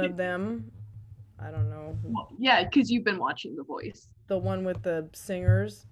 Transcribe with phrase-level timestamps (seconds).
[0.00, 0.70] one of them.
[1.38, 1.96] I don't know.
[2.04, 4.08] Well, yeah, because you've been watching The Voice.
[4.28, 5.86] The one with the singers.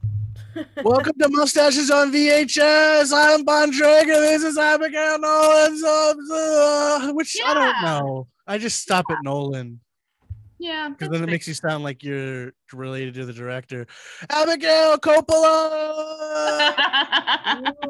[0.85, 3.11] Welcome to Mustaches on VHS.
[3.13, 4.21] I'm Bon Traeger.
[4.21, 5.83] This is Abigail Nolan.
[5.85, 8.29] Uh, which I don't know.
[8.47, 9.81] I just stop at Nolan
[10.59, 10.91] Yeah.
[10.91, 13.87] because then it makes you sound like you're related to the director.
[14.31, 16.75] Abigail Coppola.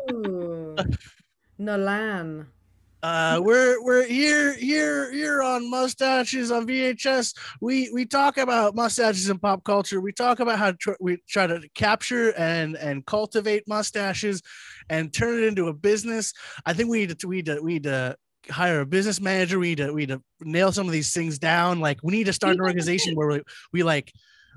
[1.58, 2.46] Nolan.
[3.08, 7.34] Uh, we're we're here here here on mustaches on VHS.
[7.58, 9.98] We we talk about mustaches in pop culture.
[9.98, 14.42] We talk about how tr- we try to capture and and cultivate mustaches,
[14.90, 16.34] and turn it into a business.
[16.66, 18.14] I think we need to we need to we need to
[18.50, 19.58] hire a business manager.
[19.58, 21.80] We need to we need to nail some of these things down.
[21.80, 23.40] Like we need to start an organization where we
[23.72, 24.12] we like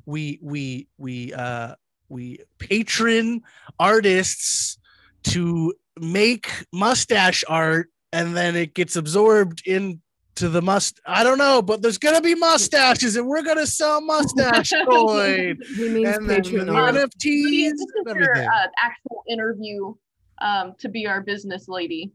[0.06, 1.76] we we we uh
[2.10, 3.44] we patron
[3.80, 4.78] artists
[5.24, 11.62] to make mustache art and then it gets absorbed into the must I don't know,
[11.62, 16.44] but there's gonna be mustaches and we're gonna sell mustache coin He means and then
[16.44, 16.68] Patreon.
[16.68, 19.94] NFTs and this is your uh, actual interview
[20.40, 22.12] um, to be our business lady.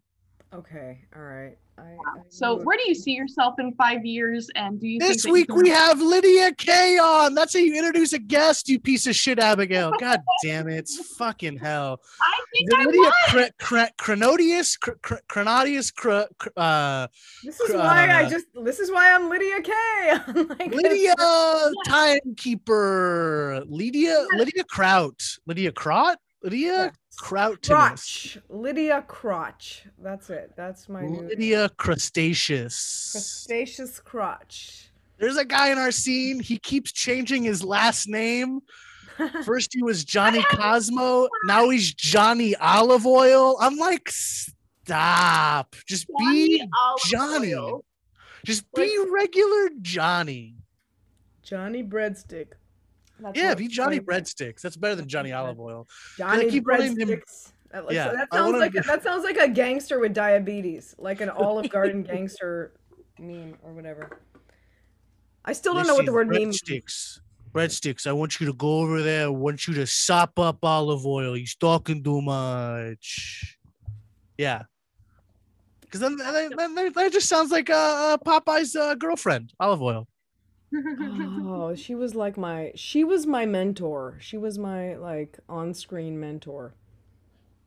[0.54, 1.56] Okay, all right.
[1.78, 4.48] I, I So, where do you see yourself in five years?
[4.54, 7.34] And do you This think that you week can- we have Lydia K on.
[7.34, 9.92] That's how you introduce a guest, you piece of shit, Abigail.
[10.00, 10.78] God damn it.
[10.78, 12.00] It's fucking hell.
[12.20, 13.14] I think Is I Lydia was.
[13.58, 13.64] Cr-
[13.98, 14.80] Cr- Cronodius?
[14.80, 15.94] Cr- Cr- Cronodius?
[15.94, 17.06] Cr- Cr- uh,
[17.44, 18.46] This is Cr- why I uh, just.
[18.64, 19.72] This is why I'm Lydia K.
[20.28, 21.14] I'm like, Lydia
[21.86, 23.62] Timekeeper.
[23.68, 25.22] Lydia Lydia Kraut.
[25.46, 26.18] Lydia Kraut?
[26.46, 27.66] Lydia Krautinus.
[27.68, 28.38] Crotch.
[28.48, 29.84] Lydia Crotch.
[29.98, 30.52] That's it.
[30.56, 31.02] That's my.
[31.02, 33.10] Lydia Crustaceous.
[33.10, 34.92] Crustaceous Crotch.
[35.18, 36.38] There's a guy in our scene.
[36.38, 38.60] He keeps changing his last name.
[39.44, 41.26] First he was Johnny Cosmo.
[41.46, 43.56] Now he's Johnny Olive Oil.
[43.60, 45.74] I'm like, stop.
[45.88, 47.54] Just be Olive Johnny.
[47.56, 47.84] Oil.
[48.44, 50.54] Just be regular Johnny.
[51.42, 52.52] Johnny Breadstick.
[53.20, 54.00] That's Yeah, be Johnny.
[54.00, 54.60] Breadsticks.
[54.60, 55.86] That's better than Johnny Olive Oil.
[56.18, 57.52] Johnny keep calling him- Breadsticks.
[57.72, 61.20] That, looks- Yeah, that sounds like be- that sounds like a gangster with diabetes, like
[61.20, 62.72] an Olive Garden gangster
[63.18, 64.20] meme or whatever.
[65.44, 66.50] I still don't This know what the word meme.
[66.50, 67.20] breadsticks.
[67.52, 68.06] Breadsticks.
[68.06, 69.24] I want you to go over there.
[69.26, 71.34] I want you to sop up olive oil.
[71.34, 73.56] He's talking too much.
[74.36, 74.62] Yeah.
[75.80, 80.06] Because then, then, then, that just sounds like uh, Popeye's uh, girlfriend, olive oil.
[80.74, 84.18] Oh, she was like my she was my mentor.
[84.20, 86.74] She was my like on-screen mentor.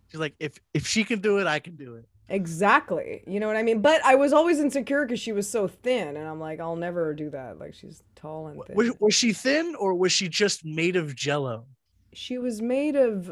[0.10, 2.06] She's like, if if she can do it, I can do it.
[2.30, 3.24] Exactly.
[3.26, 3.82] You know what I mean?
[3.82, 7.14] But I was always insecure because she was so thin, and I'm like, I'll never
[7.14, 7.60] do that.
[7.60, 8.76] Like she's tall and thin.
[8.76, 11.66] Was, was she thin or was she just made of jello?
[12.14, 13.31] she was made of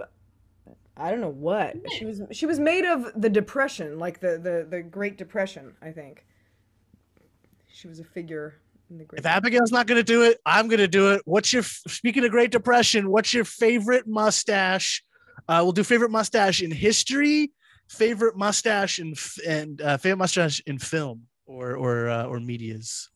[0.95, 1.75] I don't know what.
[1.91, 5.91] She was she was made of the depression, like the the the Great Depression, I
[5.91, 6.25] think.
[7.67, 8.66] She was a figure in the Great
[9.13, 11.21] If Abigail's not going to do it, I'm going to do it.
[11.25, 15.03] What's your, speaking of Great Depression, what's your favorite mustache?
[15.47, 17.51] Uh, we'll do favorite mustache in history,
[17.89, 19.13] favorite mustache in,
[19.47, 23.09] and uh, favorite mustache in film or, or, uh, or medias.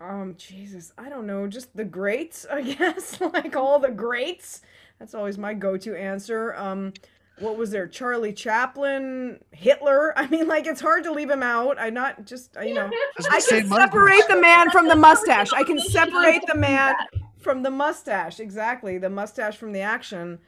[0.00, 3.20] Um Jesus, I don't know, just the greats, I guess.
[3.20, 4.62] like all the greats.
[4.98, 6.54] That's always my go-to answer.
[6.56, 6.92] Um
[7.38, 7.86] what was there?
[7.86, 10.16] Charlie Chaplin, Hitler.
[10.18, 11.78] I mean, like it's hard to leave him out.
[11.78, 12.90] i'm not just you know.
[13.30, 15.52] I can separate the man from the mustache.
[15.52, 16.94] I can separate the man
[17.40, 18.40] from the mustache.
[18.40, 20.38] Exactly, the mustache from the action.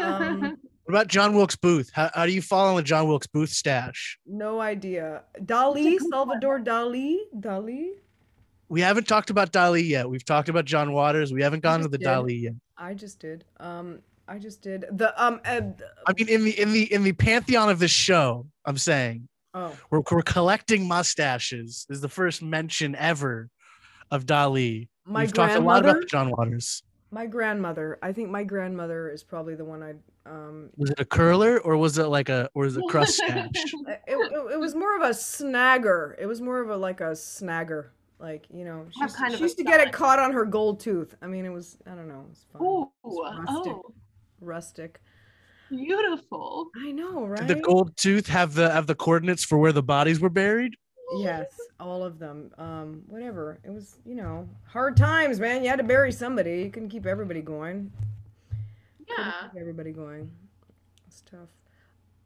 [0.00, 1.90] Um, What about John Wilkes Booth?
[1.92, 4.18] How, how do you fall on the John Wilkes Booth stash?
[4.26, 5.22] no idea.
[5.40, 7.90] Dali, Salvador Dali, Dali.
[8.68, 10.08] We haven't talked about Dali yet.
[10.08, 11.32] We've talked about John Waters.
[11.32, 12.08] We haven't gone to the did.
[12.08, 12.54] Dali yet.
[12.76, 13.44] I just did.
[13.60, 14.00] Um,
[14.32, 15.42] I just did the um.
[15.44, 15.60] Uh,
[16.06, 19.76] I mean, in the in the in the pantheon of this show, I'm saying oh,
[19.90, 21.84] we're, we're collecting mustaches.
[21.86, 23.50] This is the first mention ever
[24.10, 24.88] of Dali.
[25.04, 26.06] my We've talked a lot about grandmother.
[26.06, 26.82] John Waters.
[27.10, 27.98] My grandmother.
[28.00, 29.92] I think my grandmother is probably the one I
[30.24, 30.70] um.
[30.78, 33.50] Was it a curler or was it like a or was it a crust stash?
[33.86, 36.14] It, it, it was more of a snagger.
[36.18, 37.88] It was more of a like a snagger.
[38.18, 40.32] Like you know, she used, kind she of a used to get it caught on
[40.32, 41.14] her gold tooth.
[41.20, 42.20] I mean, it was I don't know.
[42.20, 42.62] It was fun.
[42.62, 43.94] Ooh, It was oh,
[44.42, 45.00] Rustic.
[45.70, 46.68] beautiful.
[46.76, 47.46] I know, right?
[47.46, 50.74] Did the gold tooth have the have the coordinates for where the bodies were buried?
[51.16, 51.46] Yes,
[51.78, 52.50] all of them.
[52.56, 53.58] Um, whatever.
[53.64, 55.62] It was, you know, hard times, man.
[55.62, 56.62] You had to bury somebody.
[56.62, 57.92] You couldn't keep everybody going.
[59.08, 59.32] Yeah.
[59.42, 60.30] keep everybody going.
[61.06, 61.50] It's tough.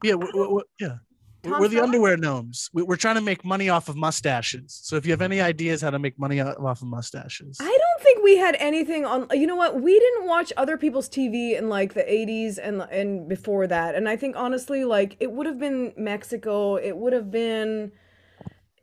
[0.04, 0.98] Yeah, w- w- w- yeah.
[1.46, 1.82] We're, Tom we're the Selleck?
[1.84, 2.70] underwear gnomes.
[2.72, 4.78] We- We're trying to make money off of mustaches.
[4.82, 8.02] So if you have any ideas how to make money off of mustaches, I don't
[8.04, 9.26] think we had anything on.
[9.32, 9.81] You know what?
[9.81, 13.94] We didn't watch other people's TV in like the 80s and and before that.
[13.94, 16.76] And I think honestly, like it would have been Mexico.
[16.76, 17.92] It would have been.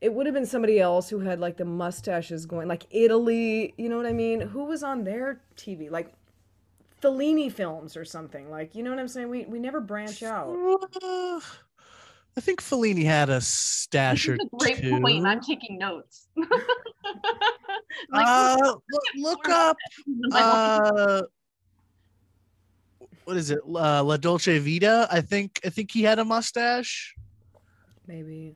[0.01, 3.74] it would have been somebody else who had like the mustaches going, like Italy.
[3.77, 4.42] You know what I mean?
[4.42, 5.89] Who was on their TV?
[5.89, 6.13] Like
[7.01, 8.50] Fellini films or something.
[8.50, 9.30] Like, you know what I'm saying?
[9.30, 10.48] We we never branch out.
[12.35, 15.00] Uh, I think Fellini had a This stash or is a great two.
[15.01, 15.25] point.
[15.25, 16.27] I'm taking notes.
[16.35, 18.57] like, uh,
[18.91, 19.77] look, look up
[20.33, 21.21] uh
[23.25, 27.15] what is it uh, la dolce vita i think i think he had a mustache
[28.06, 28.56] Maybe.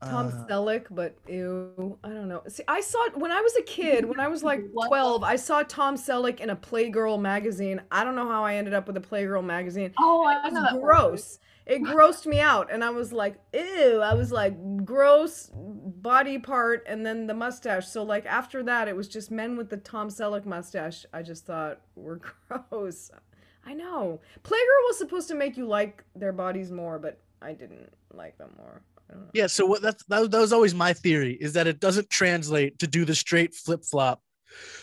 [0.00, 2.42] Tom Uh, Selleck, but ew, I don't know.
[2.46, 5.34] See, I saw it when I was a kid, when I was like 12, I
[5.34, 7.80] saw Tom Selleck in a Playgirl magazine.
[7.90, 9.92] I don't know how I ended up with a Playgirl magazine.
[9.98, 11.38] oh, I It know was that gross.
[11.66, 14.00] It grossed me out, and I was like, ew.
[14.00, 14.54] I was like,
[14.84, 17.88] gross body part, and then the mustache.
[17.88, 21.04] So, like, after that, it was just men with the Tom Selleck mustache.
[21.12, 22.20] I just thought were
[22.70, 23.10] gross.
[23.64, 24.20] I know.
[24.44, 28.50] Playgirl was supposed to make you like their bodies more, but I didn't like them
[28.56, 28.82] more.
[29.32, 32.80] Yeah so what that's that, that was always my theory is that it doesn't translate
[32.80, 34.20] to do the straight flip-flop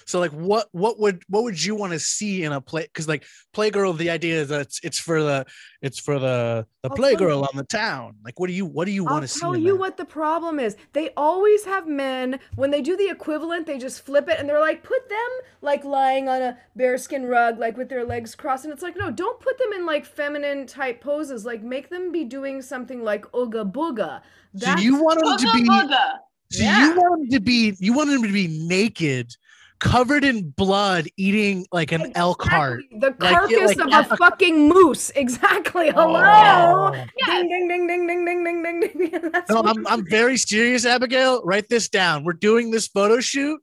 [0.05, 3.07] so like what what would what would you want to see in a play because
[3.07, 3.23] like
[3.53, 5.45] playgirl the idea is that it's, it's for the
[5.81, 8.91] it's for the the I'll playgirl on the town like what do you what do
[8.91, 9.79] you want to see I'll tell you that?
[9.79, 10.75] what the problem is.
[10.93, 14.59] They always have men when they do the equivalent, they just flip it and they're
[14.59, 15.17] like, put them
[15.61, 18.65] like lying on a bearskin rug, like with their legs crossed.
[18.65, 21.45] And it's like, no, don't put them in like feminine type poses.
[21.45, 24.21] Like make them be doing something like ooga booga.
[24.55, 26.19] Do you want them to be booga.
[26.51, 26.79] So Yeah.
[26.79, 29.35] you want him to be you want him to be naked,
[29.83, 32.19] covered in blood eating like an exactly.
[32.21, 32.83] elk heart.
[33.00, 35.12] The carcass like, like, of a, a fucking moose.
[35.15, 35.89] Exactly.
[35.89, 36.07] Oh.
[36.07, 36.21] Hello.
[36.24, 37.06] Oh.
[37.18, 37.27] Yes.
[37.27, 39.31] Ding, ding, ding, ding, ding, ding, ding, ding.
[39.50, 41.44] no, I'm, I'm very serious, Abigail.
[41.44, 42.24] Write this down.
[42.24, 43.62] We're doing this photo shoot.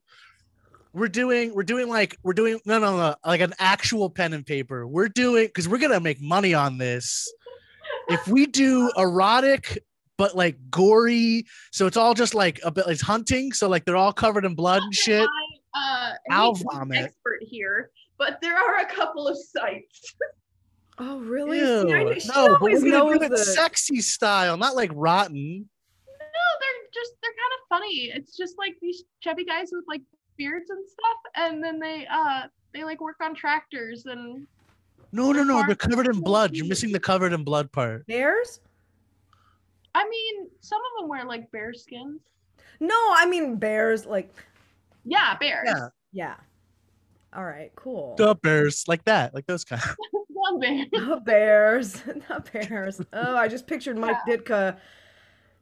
[0.92, 4.44] We're doing, we're doing like, we're doing, no, no, no, like an actual pen and
[4.44, 4.86] paper.
[4.86, 7.32] We're doing, because we're going to make money on this.
[8.08, 9.78] if we do erotic
[10.18, 11.46] but like gory.
[11.72, 12.84] So it's all just like a bit.
[12.88, 13.54] It's hunting.
[13.54, 15.26] So like they're all covered in blood and shit.
[15.74, 16.98] I, uh, I'll hate to be an vomit.
[17.04, 20.14] expert here, but there are a couple of sites.
[21.02, 21.60] Oh really?
[21.60, 21.82] Ew.
[21.88, 25.66] See, I knew- No, but we're gonna do it the- sexy style, not like rotten.
[26.06, 26.14] No,
[26.60, 28.10] they're just they're kind of funny.
[28.14, 30.02] It's just like these chubby guys with like
[30.36, 32.42] beards and stuff, and then they uh
[32.74, 34.46] they like work on tractors and
[35.10, 35.62] No, no, no.
[35.66, 36.54] They're covered in blood.
[36.54, 38.06] You're missing the covered in blood part.
[38.06, 38.60] Bears?
[39.94, 42.20] I mean some of them wear like bear skins.
[42.78, 44.04] No, I mean bears.
[44.04, 44.34] Like
[45.10, 45.66] Yeah, bears.
[45.66, 45.88] Yeah.
[46.12, 46.34] yeah.
[47.34, 47.72] All right.
[47.74, 48.14] Cool.
[48.16, 49.82] The bears, like that, like those kind.
[50.28, 50.86] One bear.
[50.92, 52.02] The bears.
[52.06, 53.00] The bears.
[53.12, 54.78] Oh, I just pictured Mike Ditka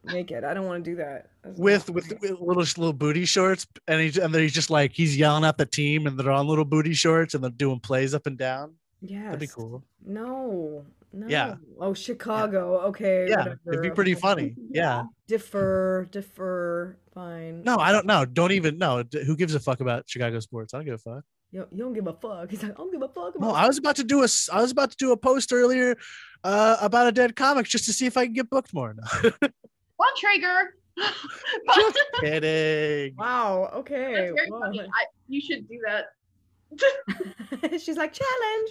[0.03, 0.43] naked.
[0.43, 1.29] I don't want to do that.
[1.57, 5.17] With with, with little little booty shorts, and he and then he's just like he's
[5.17, 8.27] yelling at the team, and they're on little booty shorts, and they're doing plays up
[8.27, 8.75] and down.
[9.01, 9.83] Yeah, That'd be cool.
[10.05, 10.85] No.
[11.11, 11.27] No.
[11.27, 11.55] Yeah.
[11.79, 12.81] Oh, Chicago.
[12.87, 13.27] Okay.
[13.29, 13.95] Yeah, it'd be whatever.
[13.95, 14.55] pretty funny.
[14.69, 15.03] Yeah.
[15.27, 16.05] Defer.
[16.11, 16.97] Defer.
[17.13, 17.63] Fine.
[17.63, 18.25] No, I don't know.
[18.25, 19.03] Don't even know.
[19.25, 20.73] Who gives a fuck about Chicago sports?
[20.73, 21.23] I don't give a fuck.
[21.51, 22.51] You, you don't give a fuck.
[22.51, 23.39] He's like, I don't give a fuck.
[23.39, 25.17] No, About I was about to do a s- I was about to do a
[25.17, 25.95] post earlier
[26.43, 28.93] uh, about a dead comic just to see if I can get booked more.
[28.93, 29.31] No,
[29.97, 30.75] One Traeger.
[31.75, 33.15] just kidding.
[33.17, 33.71] wow.
[33.77, 34.13] Okay.
[34.13, 34.59] that's very wow.
[34.61, 34.81] funny.
[34.81, 36.05] I, you should do that.
[37.81, 38.69] She's like, challenge.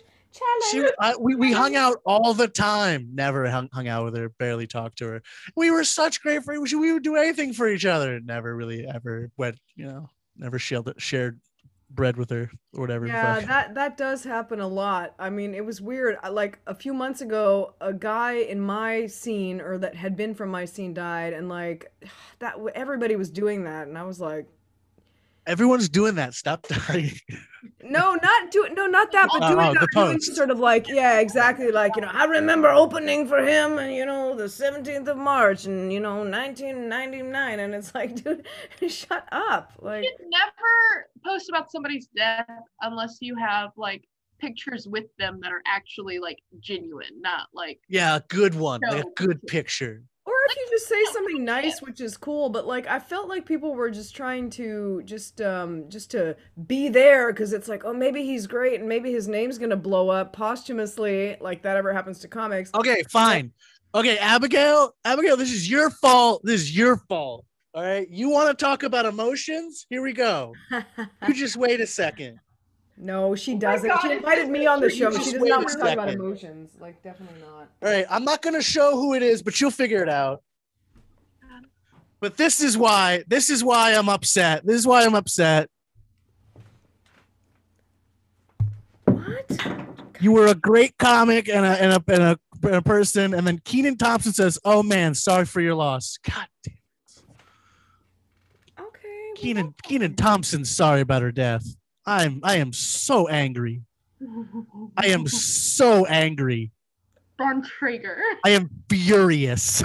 [0.71, 3.11] She, I, we, we hung out all the time.
[3.15, 4.29] Never hung, hung out with her.
[4.29, 5.23] Barely talked to her.
[5.57, 6.73] We were such great friends.
[6.75, 8.21] We would do anything for each other.
[8.21, 9.59] Never really ever went.
[9.77, 11.41] You know, never shared shared
[11.91, 13.07] bread with her or whatever.
[13.07, 15.15] Yeah, that that does happen a lot.
[15.19, 16.17] I mean, it was weird.
[16.31, 20.51] Like a few months ago, a guy in my scene or that had been from
[20.51, 21.91] my scene died, and like
[22.41, 24.47] that everybody was doing that, and I was like,
[25.49, 26.35] Everyone's doing that.
[26.35, 27.13] Stop dying.
[27.83, 31.21] no, not doing, no, not that, but doing, oh, the doing sort of like, yeah,
[31.21, 35.17] exactly, like you know, I remember opening for him, and you know, the seventeenth of
[35.17, 38.47] March, and you know, nineteen ninety nine, and it's like, dude,
[38.89, 40.05] shut up, like.
[40.05, 42.47] You should never post about somebody's death
[42.83, 44.05] unless you have like
[44.39, 48.81] pictures with them that are actually like genuine, not like Yeah, a good one.
[48.83, 49.13] Like a No.
[49.17, 50.03] good picture.
[50.29, 53.47] Or if you just say something nice, which is cool, but like I felt like
[53.47, 57.95] people were just trying to just um just to be there because it's like, oh
[57.95, 62.19] maybe he's great and maybe his name's gonna blow up posthumously, like that ever happens
[62.19, 62.71] to comics.
[62.75, 63.53] Okay, fine.
[63.95, 66.43] Okay, Abigail, Abigail, this is your fault.
[66.45, 67.47] This is your fault.
[67.73, 68.09] All right.
[68.11, 69.87] You want to talk about emotions?
[69.89, 70.53] Here we go.
[71.27, 72.39] You just wait a second.
[73.01, 73.89] No, she oh my doesn't.
[73.89, 75.11] God, she invited me on the show.
[75.13, 76.77] She does not want to talk about emotions.
[76.81, 77.69] Like definitely not.
[77.83, 78.07] All right.
[78.11, 80.43] I'm not going to show who it is, but you'll figure it out.
[82.21, 83.23] But this is why.
[83.29, 84.67] This is why I'm upset.
[84.67, 85.71] This is why I'm upset.
[89.05, 89.67] What?
[90.21, 93.47] You were a great comic and a and a and a, and a person, and
[93.47, 96.75] then Kenan Thompson says, "Oh man, sorry for your loss." God damn.
[98.87, 99.33] Okay.
[99.37, 101.65] Kenan Kenan Thompson's sorry about her death.
[102.09, 103.83] I'm I am so angry.
[104.97, 106.73] I am so angry.
[107.39, 108.19] Ron Traeger.
[108.47, 109.83] I am furious.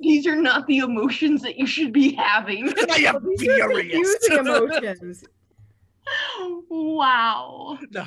[0.00, 2.68] These are not the emotions that you should be having.
[2.90, 4.18] I am These are furious.
[4.28, 5.24] confusing emotions.
[6.68, 7.78] wow.
[7.90, 8.06] No,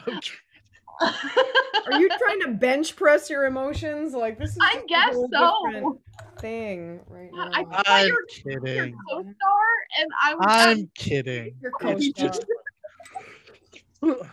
[1.01, 4.13] Are you trying to bench press your emotions?
[4.13, 5.51] Like this is I just a guess whole so.
[5.71, 5.99] different
[6.39, 7.49] thing right now.
[7.53, 8.95] I thought I'm you were your kidding.
[9.09, 9.33] co-star,
[9.99, 10.45] and I was.
[10.47, 11.55] I'm kidding.
[11.59, 12.31] Your co-star.
[14.03, 14.23] Just-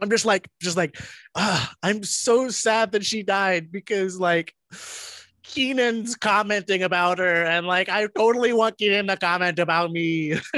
[0.00, 0.96] I'm just like, just like,
[1.34, 4.54] ah, I'm so sad that she died because like
[5.42, 10.38] Kenan's commenting about her, and like I totally want Kenan to comment about me.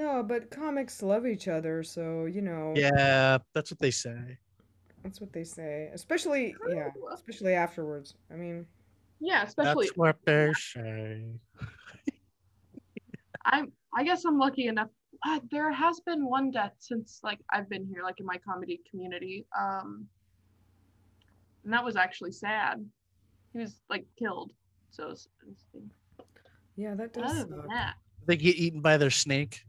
[0.00, 2.72] No, but comics love each other, so you know.
[2.74, 4.38] yeah, that's what they say.
[5.02, 5.90] That's what they say.
[5.92, 8.14] Especially yeah, especially afterwards.
[8.32, 8.64] I mean,
[9.20, 11.24] yeah, especially That's what they say.
[13.50, 13.72] I'm.
[13.96, 14.88] I guess I'm lucky enough.
[15.26, 18.80] Uh, there has been one death since like I've been here, like in my comedy
[18.90, 19.44] community.
[19.58, 20.06] Um,
[21.64, 22.84] and that was actually sad.
[23.52, 24.52] He was like killed.
[24.92, 25.64] So it's, it's,
[26.76, 27.68] yeah, that does other than suck.
[27.68, 27.94] that,
[28.26, 29.60] They get eaten by their snake.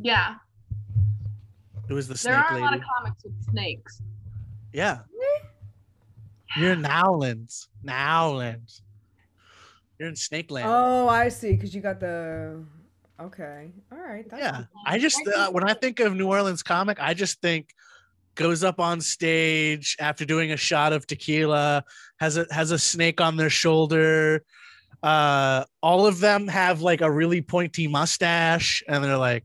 [0.00, 0.36] yeah,
[1.88, 2.32] It was the snake.
[2.34, 4.02] there snake are a lot of comics with snakes.
[4.72, 5.00] yeah.
[6.56, 7.68] You're in Nowlands.
[7.84, 8.82] Nowlands.
[9.98, 10.66] You're in Snake Land.
[10.68, 11.52] Oh, I see.
[11.52, 12.64] Because you got the.
[13.20, 13.70] Okay.
[13.92, 14.26] All right.
[14.36, 14.64] Yeah.
[14.86, 17.74] I just uh, when I think of New Orleans comic, I just think
[18.34, 21.84] goes up on stage after doing a shot of tequila,
[22.18, 24.42] has a has a snake on their shoulder.
[25.02, 29.44] Uh, all of them have like a really pointy mustache, and they're like,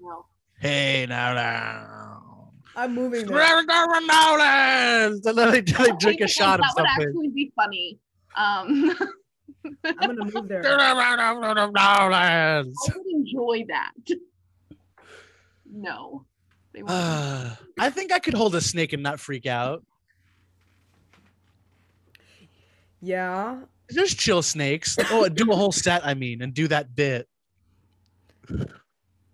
[0.00, 0.26] No.
[0.58, 3.26] "Hey, now, now." I'm moving.
[3.26, 5.22] Nowlands!
[5.26, 6.84] And then they, they drink a shot of something.
[6.84, 7.98] That would actually be funny.
[8.36, 8.94] Um,
[9.84, 10.62] I'm gonna move there.
[10.78, 13.92] I would enjoy that.
[15.70, 16.24] No.
[16.86, 19.84] Uh, I think I could hold a snake and not freak out.
[23.00, 23.60] Yeah.
[23.92, 24.96] Just chill snakes.
[25.10, 27.28] Oh, do a whole set, I mean, and do that bit.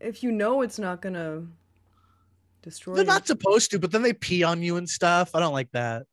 [0.00, 1.46] If you know it's not gonna
[2.62, 2.94] destroy.
[2.94, 3.08] They're you.
[3.08, 5.34] not supposed to, but then they pee on you and stuff.
[5.34, 6.06] I don't like that.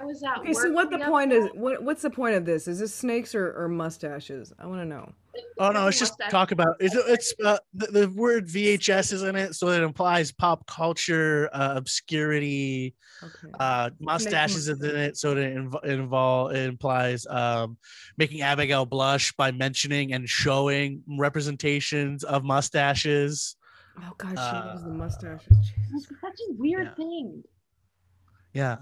[0.00, 1.48] I was at Okay, so what the point is?
[1.54, 2.68] What what's the point of this?
[2.68, 4.52] Is this snakes or, or mustaches?
[4.58, 5.12] I want to know.
[5.58, 9.34] Oh no, it's just talk about it's it's uh, the, the word VHS is in
[9.34, 12.94] it, so it implies pop culture uh, obscurity.
[13.22, 13.48] Okay.
[13.58, 17.76] Uh, mustaches is in it, so it inv- involve it implies um,
[18.16, 23.56] making Abigail blush by mentioning and showing representations of mustaches.
[24.00, 25.56] oh gosh, she loves the uh, mustaches.
[25.92, 26.94] It's such a weird Yeah.
[26.94, 27.42] thing.
[28.54, 28.76] Yeah.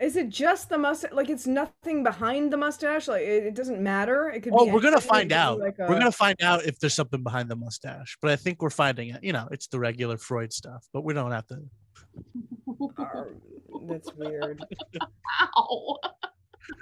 [0.00, 1.12] Is it just the mustache?
[1.12, 3.06] Like it's nothing behind the mustache?
[3.06, 4.30] Like it, it doesn't matter.
[4.30, 4.52] It could.
[4.52, 4.58] Be.
[4.58, 5.58] Oh, be we're gonna find out.
[5.58, 8.70] Like We're gonna find out if there's something behind the mustache, but I think we're
[8.70, 9.22] finding it.
[9.22, 11.60] You know, it's the regular Freud stuff, but we don't have to.
[12.98, 13.24] uh,
[13.88, 14.64] that's weird.
[15.42, 15.98] Ow.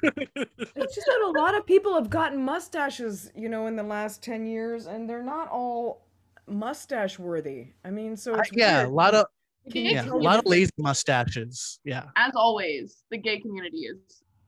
[0.02, 4.22] It's just that a lot of people have gotten mustaches, you know, in the last
[4.22, 6.06] ten years, and they're not all
[6.46, 7.68] mustache worthy.
[7.84, 9.37] I mean, so I- it's yeah, a lot of Can
[9.74, 11.80] Yeah, a lot of lazy mustaches.
[11.84, 12.04] Yeah.
[12.16, 13.96] As always, the gay community is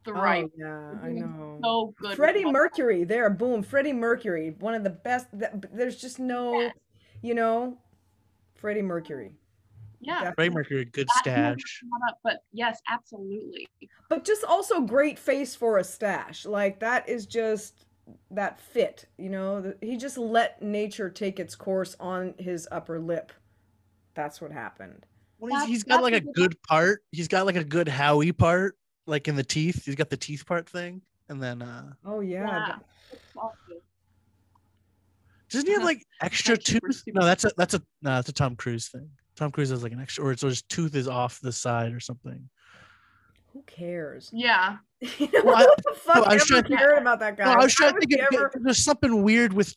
[0.07, 0.51] Oh, thriving.
[0.57, 1.59] yeah, I know.
[1.63, 2.09] So good.
[2.11, 2.45] with Freddie.
[2.51, 5.27] Mercury, there, boom, Freddie Mercury, one of the best.
[5.73, 6.75] There's just no, Yes.
[7.23, 7.77] you know,
[8.55, 9.33] Freddie Mercury.
[10.01, 10.33] Yeah.
[10.33, 11.81] Freddie Mercury, good that stash.
[11.83, 13.69] came up, But yes, absolutely.
[14.09, 16.47] But just also great face for a stash.
[16.47, 17.85] Like that is just
[18.31, 19.75] that fit, you know.
[19.83, 23.33] He just let nature take its course on his upper lip.
[24.21, 25.07] That's what happened.
[25.39, 27.01] Well, he's, he's got like a good part.
[27.11, 29.87] He's got like a good Howie part, like in the teeth.
[29.87, 31.01] He's got the teeth part thing,
[31.31, 32.45] and then uh Oh yeah.
[32.47, 32.67] Yeah.
[32.67, 32.85] that-
[35.51, 37.03] doesn't he have like extra Like tooth?
[37.09, 39.09] No, that's a that's a no, that's a Tom Cruise thing.
[39.37, 41.93] Tom Cruise has like an extra, or it's or his tooth is off the side
[41.95, 42.49] or something.
[43.55, 44.29] Who cares?
[44.33, 44.77] Yeah.
[45.19, 47.39] You know, Well, I- the fuck no, I was ever trying to- cared about that
[47.39, 47.47] guy?
[47.47, 49.75] No, I was trying to think of, ever- there's something weird with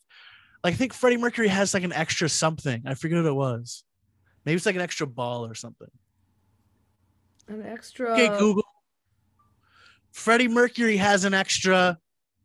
[0.66, 2.84] like I think Freddie Mercury has like an extra something.
[2.86, 3.86] I forget what it was.
[4.46, 5.88] Maybe it's like an extra ball or something.
[7.48, 8.64] an extra Okay, Google.
[10.12, 11.98] Freddie Mercury has an extra.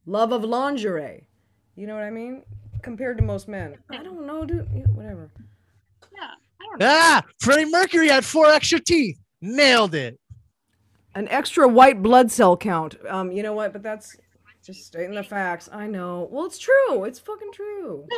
[0.07, 1.29] love of lingerie.
[1.77, 2.43] You know what I mean?
[2.83, 3.77] Compared to most men.
[3.91, 4.69] I don't know, dude.
[4.75, 5.31] Yeah, whatever.
[6.15, 6.31] Yeah.
[6.61, 6.87] I don't know.
[6.89, 9.19] Ah, Freddie Mercury had four extra teeth.
[9.41, 10.19] Nailed it.
[11.15, 12.97] An extra white blood cell count.
[13.09, 13.73] Um, you know what?
[13.73, 14.17] But that's
[14.69, 15.71] just stating the facts.
[15.73, 16.29] I know.
[16.31, 17.05] Well, it's true.
[17.05, 18.07] It's fucking true.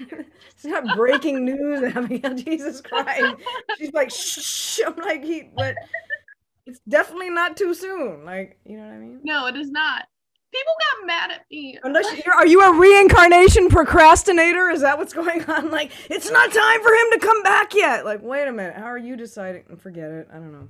[0.54, 2.34] It's not breaking news, Abigail.
[2.44, 3.36] Jesus Christ.
[3.78, 4.80] She's like, shh.
[4.86, 5.74] I'm like, he, but
[6.66, 8.24] It's definitely not too soon.
[8.24, 9.20] Like, you know what I mean?
[9.24, 10.04] No, it is not.
[10.52, 11.78] People got mad at me.
[11.82, 14.68] Unless you're, are you a reincarnation procrastinator?
[14.70, 15.70] Is that what's going on?
[15.70, 18.04] Like, it's not time for him to come back yet.
[18.04, 18.76] Like, wait a minute.
[18.76, 19.76] How are you deciding?
[19.78, 20.28] Forget it.
[20.30, 20.68] I don't know.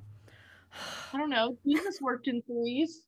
[1.13, 1.57] I don't know.
[1.65, 3.03] Jesus worked in threes.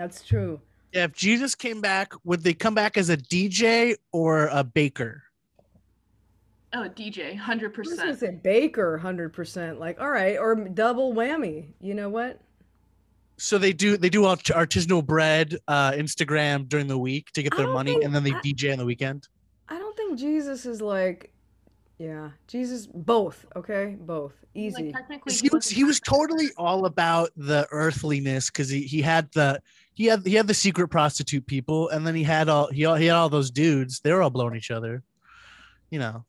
[0.00, 0.62] That's true.
[0.94, 5.22] Yeah, if Jesus came back, would they come back as a DJ or a baker?
[6.72, 8.18] Oh, DJ, hundred I was gonna percent.
[8.20, 9.78] say Baker, hundred percent.
[9.78, 11.66] Like, all right, or double whammy.
[11.82, 12.40] You know what?
[13.36, 17.68] So they do they do artisanal bread, uh, Instagram during the week to get their
[17.68, 19.28] money, think- and then they I- DJ on the weekend.
[19.68, 21.30] I don't think Jesus is like,
[21.98, 22.86] yeah, Jesus.
[22.86, 23.44] Both.
[23.54, 24.32] Okay, both.
[24.54, 24.84] Easy.
[24.84, 29.02] Like technically, 'Cause He was he was totally all about the earthliness because he, he
[29.02, 29.60] had the
[29.94, 32.94] he had he had the secret prostitute people, and then he had all he all,
[32.96, 34.00] he had all those dudes.
[34.00, 35.02] They were all blowing each other.
[35.90, 36.24] You know.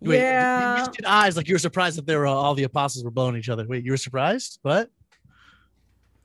[0.00, 0.76] Wait, you- you yeah.
[0.78, 3.10] just did eyes like you were surprised that they were all, all the apostles were
[3.10, 3.66] blowing each other.
[3.66, 4.60] Wait, you were surprised?
[4.62, 4.90] What?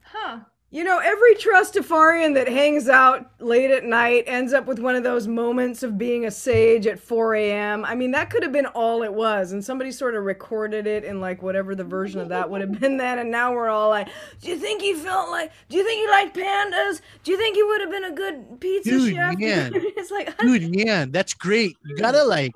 [0.02, 0.40] Huh.
[0.74, 5.04] You know, every Trustafarian that hangs out late at night ends up with one of
[5.04, 7.84] those moments of being a sage at 4 a.m.
[7.84, 11.04] I mean, that could have been all it was, and somebody sort of recorded it
[11.04, 13.88] in like whatever the version of that would have been then, and now we're all
[13.88, 14.08] like,
[14.40, 15.52] "Do you think he felt like?
[15.68, 17.00] Do you think he liked pandas?
[17.22, 19.72] Do you think he would have been a good pizza Dude, chef?" man.
[19.74, 22.52] it's like, dude man that's great you gotta like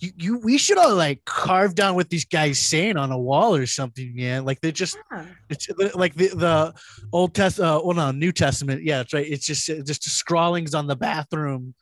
[0.00, 3.54] you, you we should all like carve down what these guys saying on a wall
[3.54, 5.24] or something man like they're just yeah.
[5.48, 6.74] it's like the the
[7.12, 10.86] old test uh well no new testament yeah it's right it's just just scrawlings on
[10.86, 11.74] the bathroom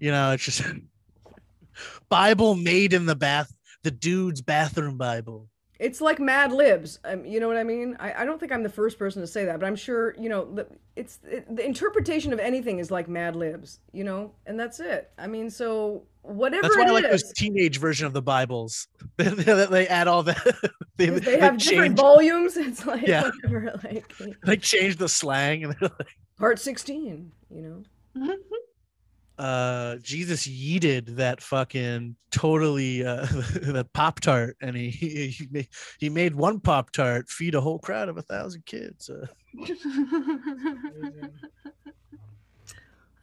[0.00, 0.62] you know it's just
[2.08, 3.52] bible made in the bath
[3.82, 6.98] the dude's bathroom bible It's like Mad Libs.
[7.04, 7.96] Um, you know what I mean?
[8.00, 10.28] I, I don't think I'm the first person to say that, but I'm sure you
[10.28, 13.78] know it's it, the interpretation of anything is like Mad Libs.
[13.92, 15.12] You know, and that's it.
[15.16, 18.22] I mean, so whatever that's why it i like is, those teenage version of the
[18.22, 18.86] bibles
[19.16, 20.38] they, they, they add all that
[20.96, 22.56] they, they they have different volumes.
[22.68, 23.30] It's like Yeah.
[23.42, 24.04] whatever, like
[24.44, 27.32] like change the slang and they're like part 16.
[27.50, 27.84] You
[28.16, 28.36] know,
[29.38, 33.26] uh Jesus yeeted that fucking totally uh
[33.62, 35.68] that pop tart and he he he made,
[36.00, 39.26] he made one pop tart feed a whole crowd of a thousand kids uh,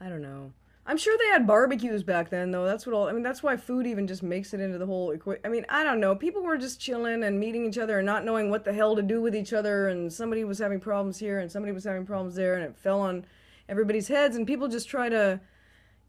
[0.01, 0.51] I don't know.
[0.87, 2.65] I'm sure they had barbecues back then, though.
[2.65, 3.07] That's what all.
[3.07, 5.83] I mean, that's why food even just makes it into the whole I mean, I
[5.83, 6.15] don't know.
[6.15, 9.01] People were just chilling and meeting each other and not knowing what the hell to
[9.01, 9.87] do with each other.
[9.87, 13.01] And somebody was having problems here and somebody was having problems there, and it fell
[13.01, 13.25] on
[13.67, 14.35] everybody's heads.
[14.35, 15.39] And people just try to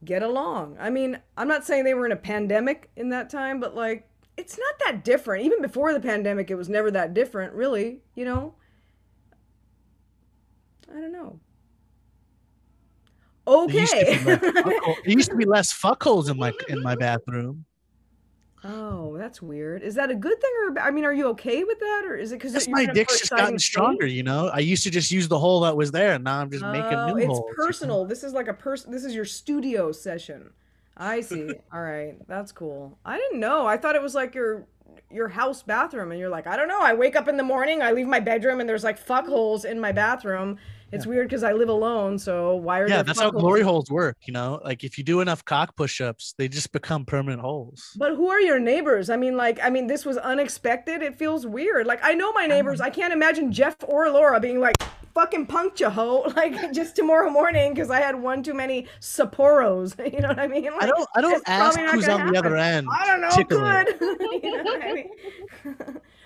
[0.05, 0.77] get along.
[0.79, 4.07] I mean, I'm not saying they were in a pandemic in that time, but like,
[4.37, 5.47] it's not that different.
[5.47, 8.03] Even before the pandemic, it was never that different, really.
[8.15, 8.55] You know.
[10.95, 11.41] I don't know.
[13.47, 14.19] Used Okay.
[14.19, 17.65] be less fuckhole- there used to be less fuckholes in my in my bathroom
[18.65, 19.83] Oh, that's weird.
[19.83, 22.33] Is that a good thing or I mean, are you okay with that or is
[22.33, 25.39] it because my dick's just gotten stronger you know i used to just use the
[25.39, 27.67] hole that was there and now i'm just making Oh, new it's holes you know?
[27.67, 28.05] personal.
[28.07, 28.91] This is like a person.
[28.91, 30.51] This is your studio session.
[30.97, 31.53] I see.
[31.73, 32.99] All right, that's cool.
[33.05, 33.67] I didn't know.
[33.67, 34.67] I thought it was like your
[35.11, 36.81] your house bathroom, and you're like, I don't know.
[36.81, 39.65] I wake up in the morning, I leave my bedroom, and there's like fuck holes
[39.65, 40.59] in my bathroom.
[40.93, 43.43] It's weird because I live alone, so why are yeah that's how holes?
[43.43, 47.05] glory holes work you know like if you do enough cock push-ups they just become
[47.05, 49.11] permanent holes But who are your neighbors?
[49.11, 51.03] I mean, like, I mean, this was unexpected.
[51.03, 51.87] It feels weird.
[51.87, 52.81] Like, I know my neighbors.
[52.81, 54.77] I can't imagine Jeff or Laura being like,
[55.17, 59.97] "Fucking punked you, ho!" Like, just tomorrow morning because I had one too many Sapporos.
[60.13, 60.65] You know what I mean?
[60.65, 63.45] Like, i don't i don't ask who's on the other end I don't know.
[63.45, 63.97] Good.
[64.45, 65.09] you know I mean?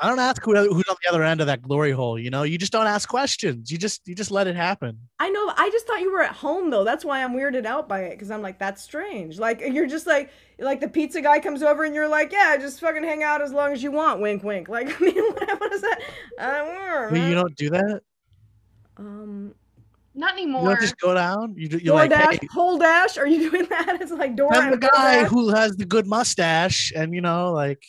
[0.01, 2.19] I don't ask who, who's on the other end of that glory hole.
[2.19, 3.71] You know, you just don't ask questions.
[3.71, 4.99] You just you just let it happen.
[5.19, 5.53] I know.
[5.57, 6.85] I just thought you were at home though.
[6.85, 9.39] That's why I'm weirded out by it because I'm like, that's strange.
[9.39, 12.81] Like you're just like, like the pizza guy comes over and you're like, yeah, just
[12.81, 14.21] fucking hang out as long as you want.
[14.21, 14.69] Wink, wink.
[14.69, 16.01] Like, I mean, what, what is that?
[16.39, 18.03] I don't know, you don't do that.
[19.01, 19.55] Um,
[20.15, 20.69] Not You anymore.
[20.69, 21.55] don't just go down.
[21.57, 23.17] You you're like, hey, whole dash.
[23.17, 23.99] Are you doing that?
[24.01, 25.29] It's like door I'm the guy DoorDash.
[25.29, 27.83] who has the good mustache, and you know, like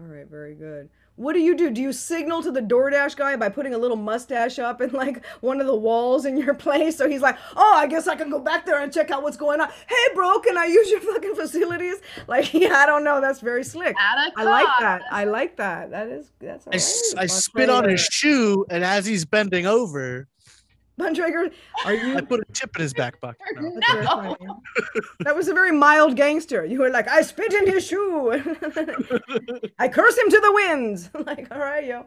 [0.00, 0.88] All right, very good.
[1.18, 1.70] What do you do?
[1.70, 5.26] Do you signal to the DoorDash guy by putting a little mustache up in like
[5.40, 6.96] one of the walls in your place?
[6.96, 9.36] So he's like, "Oh, I guess I can go back there and check out what's
[9.36, 11.96] going on." Hey, bro, can I use your fucking facilities?
[12.28, 13.20] Like, yeah, I don't know.
[13.20, 13.96] That's very slick.
[13.98, 15.02] I like that.
[15.10, 15.90] I like that.
[15.90, 16.66] That is that's.
[16.68, 20.28] I, s- alright, I spit on his shoe, and as he's bending over,
[20.98, 21.52] Buntrager,
[21.84, 22.16] are you?
[22.16, 23.40] I put a chip in his back pocket.
[23.56, 24.36] No.
[24.40, 24.62] No.
[25.20, 26.64] That was a very mild gangster.
[26.64, 28.30] You were like, I spit in his shoe.
[29.78, 31.10] I curse him to the winds.
[31.26, 32.04] like, all right, yo.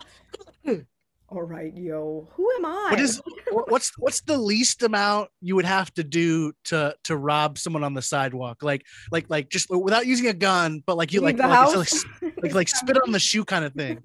[1.30, 2.28] All right, yo.
[2.34, 2.88] Who am I?
[2.92, 7.58] What is what's what's the least amount you would have to do to to rob
[7.58, 8.64] someone on the sidewalk?
[8.64, 12.44] Like like like just without using a gun, but like you Leave like like, like
[12.44, 14.02] like like spit on the shoe kind of thing.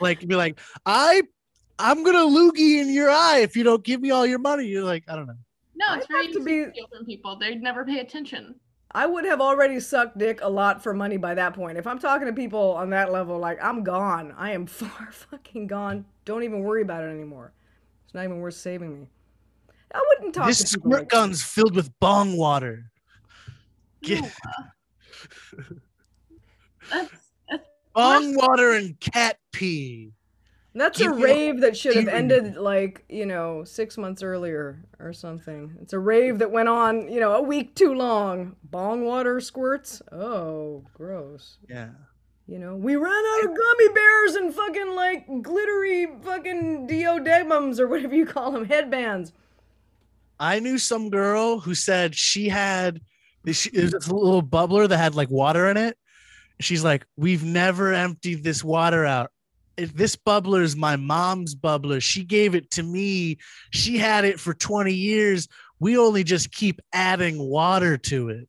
[0.00, 1.22] Like be like, I
[1.80, 4.66] I'm gonna loogie in your eye if you don't give me all your money.
[4.66, 5.34] You're like, I don't know.
[5.74, 7.36] No, it's I'd very have to to be- steal from people.
[7.36, 8.54] They'd never pay attention.
[8.92, 11.78] I would have already sucked dick a lot for money by that point.
[11.78, 14.34] If I'm talking to people on that level, like I'm gone.
[14.36, 16.04] I am far fucking gone.
[16.24, 17.52] Don't even worry about it anymore.
[18.04, 19.08] It's not even worth saving me.
[19.94, 22.90] I wouldn't talk this to squirt like gun's filled with bong water.
[24.02, 25.62] Get- Ew, uh,
[26.90, 27.10] that's,
[27.48, 30.12] that's Bong water and cat pee.
[30.74, 35.76] That's a rave that should have ended like, you know, six months earlier or something.
[35.82, 38.54] It's a rave that went on, you know, a week too long.
[38.62, 40.00] Bong water squirts?
[40.12, 41.58] Oh, gross.
[41.68, 41.88] Yeah.
[42.46, 47.88] You know, we ran out of gummy bears and fucking like glittery fucking deodemums or
[47.88, 49.32] whatever you call them, headbands.
[50.38, 53.00] I knew some girl who said she had
[53.44, 55.96] this, this little bubbler that had like water in it.
[56.60, 59.30] She's like, We've never emptied this water out.
[59.76, 62.02] If This bubbler is my mom's bubbler.
[62.02, 63.38] She gave it to me.
[63.70, 65.48] She had it for 20 years.
[65.78, 68.48] We only just keep adding water to it.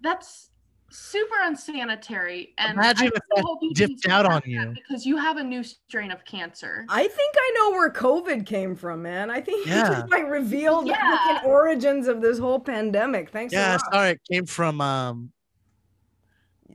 [0.00, 0.50] that's
[0.90, 2.52] super unsanitary.
[2.58, 4.74] And Imagine I if that hope you dipped out on you.
[4.74, 6.84] because you have a new strain of cancer.
[6.90, 9.30] I think I know where COVID came from, man.
[9.30, 11.16] I think you just like revealed the Yeah.
[11.16, 13.30] fucking origins of this whole pandemic.
[13.30, 15.32] Thanks Yeah, a sorry, it came from um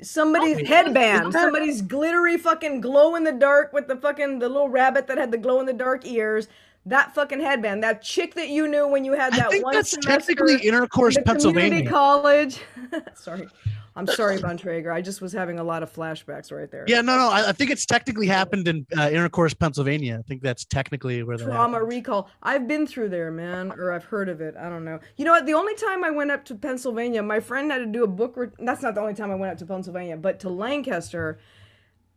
[0.01, 5.07] Somebody's headband, somebody's glittery fucking glow in the dark with the fucking the little rabbit
[5.07, 6.47] that had the glow in the dark ears.
[6.85, 9.75] That fucking headband, that chick that you knew when you had that I think one
[9.75, 11.89] that's technically intercourse, in the community Pennsylvania.
[11.89, 12.61] college.
[13.15, 13.47] sorry,
[13.99, 14.93] I'm sorry, Bontrager.
[14.93, 16.85] I just was having a lot of flashbacks right there.
[16.87, 17.29] Yeah, no, no.
[17.29, 20.17] I, I think it's technically happened in uh, intercourse, Pennsylvania.
[20.17, 21.89] I think that's technically where that Trauma happened.
[21.89, 22.29] recall.
[22.41, 24.55] I've been through there, man, or I've heard of it.
[24.55, 24.99] I don't know.
[25.17, 25.45] You know what?
[25.45, 28.37] The only time I went up to Pennsylvania, my friend had to do a book.
[28.37, 31.39] Re- that's not the only time I went up to Pennsylvania, but to Lancaster,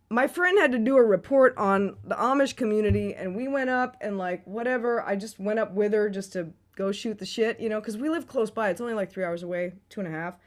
[0.09, 3.97] my friend had to do a report on the Amish community, and we went up
[3.99, 5.01] and like whatever.
[5.01, 7.97] I just went up with her just to go shoot the shit, you know, because
[7.97, 8.69] we live close by.
[8.69, 10.37] It's only like three hours away, two and a half.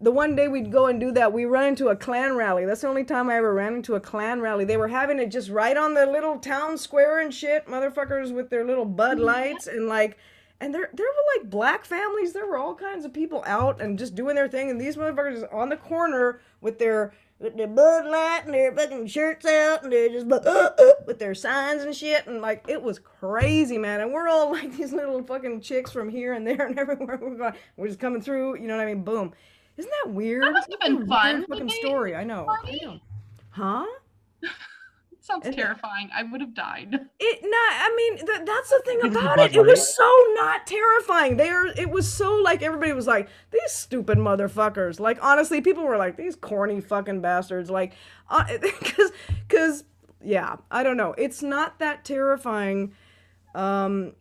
[0.00, 2.64] The one day we'd go and do that, we run into a Klan rally.
[2.64, 4.64] That's the only time I ever ran into a Klan rally.
[4.64, 7.66] They were having it just right on the little town square and shit.
[7.66, 10.18] Motherfuckers with their little Bud Lights and like,
[10.60, 12.32] and there there were like black families.
[12.32, 14.68] There were all kinds of people out and just doing their thing.
[14.68, 19.06] And these motherfuckers on the corner with their with their Bud Light and their fucking
[19.06, 22.26] shirts out and they're just uh, uh, with their signs and shit.
[22.26, 24.00] And like it was crazy, man.
[24.00, 27.36] And we're all like these little fucking chicks from here and there and everywhere we're
[27.36, 27.54] going.
[27.76, 28.58] We're just coming through.
[28.58, 29.04] You know what I mean?
[29.04, 29.32] Boom.
[29.76, 30.42] Isn't that weird?
[30.44, 31.36] That must have That's a been fun.
[31.36, 32.14] weird Fucking story.
[32.14, 32.46] I know.
[32.48, 32.98] I know.
[33.50, 33.86] Huh?
[35.20, 36.10] sounds And- terrifying.
[36.14, 36.92] I would have died.
[37.18, 37.50] It not.
[37.52, 39.56] I mean, th- that's the thing about it.
[39.56, 41.36] It was so not terrifying.
[41.38, 41.66] They are.
[41.68, 45.00] It was so like everybody was like these stupid motherfuckers.
[45.00, 47.70] Like honestly, people were like these corny fucking bastards.
[47.70, 47.94] Like,
[48.60, 49.10] because
[49.48, 49.84] because
[50.22, 51.14] yeah, I don't know.
[51.16, 52.92] It's not that terrifying.
[53.54, 54.12] Um,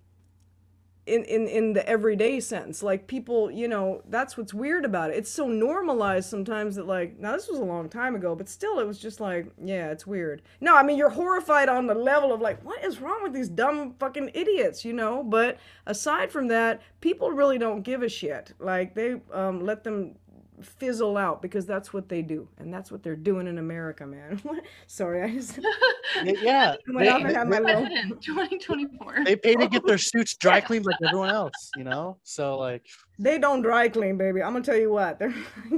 [1.05, 2.81] in, in in the everyday sense.
[2.81, 5.17] Like people you know that's what's weird about it.
[5.17, 8.79] It's so normalized sometimes that like now this was a long time ago but still
[8.79, 10.41] it was just like yeah it's weird.
[10.61, 13.49] No i mean you're horrified on the level of like what is wrong with these
[13.49, 15.23] dumb fucking idiots you know?
[15.23, 18.53] But aside from that people really don't give a shit.
[18.59, 20.15] Like they um, let them
[20.63, 24.41] fizzle out because that's what they do and that's what they're doing in america man
[24.87, 25.59] sorry i just
[26.23, 29.23] Yeah, went they, off my President 2024.
[29.25, 32.17] they pay to get their suits dry cleaned like everyone else, you know.
[32.23, 32.85] So like
[33.19, 34.41] They don't dry clean, baby.
[34.41, 35.19] I'm gonna tell you what.
[35.19, 35.31] They're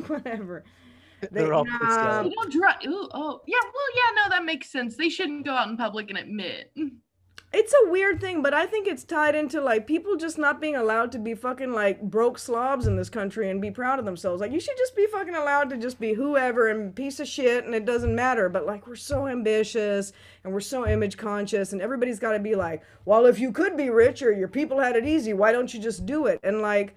[0.07, 0.63] whatever.
[1.21, 2.19] They- they're all pissed um, nah.
[2.19, 2.31] out.
[2.35, 2.75] Don't dry.
[2.85, 3.57] Ooh, oh, yeah.
[3.63, 4.23] Well, yeah.
[4.23, 4.95] No, that makes sense.
[4.95, 6.71] They shouldn't go out in public and admit.
[7.53, 10.75] It's a weird thing, but I think it's tied into like people just not being
[10.75, 14.41] allowed to be fucking like broke slobs in this country and be proud of themselves.
[14.41, 17.63] Like you should just be fucking allowed to just be whoever and piece of shit
[17.63, 18.49] and it doesn't matter.
[18.49, 20.11] But like we're so ambitious
[20.43, 23.77] and we're so image conscious and everybody's got to be like, well, if you could
[23.77, 26.41] be rich or your people had it easy, why don't you just do it?
[26.43, 26.93] And like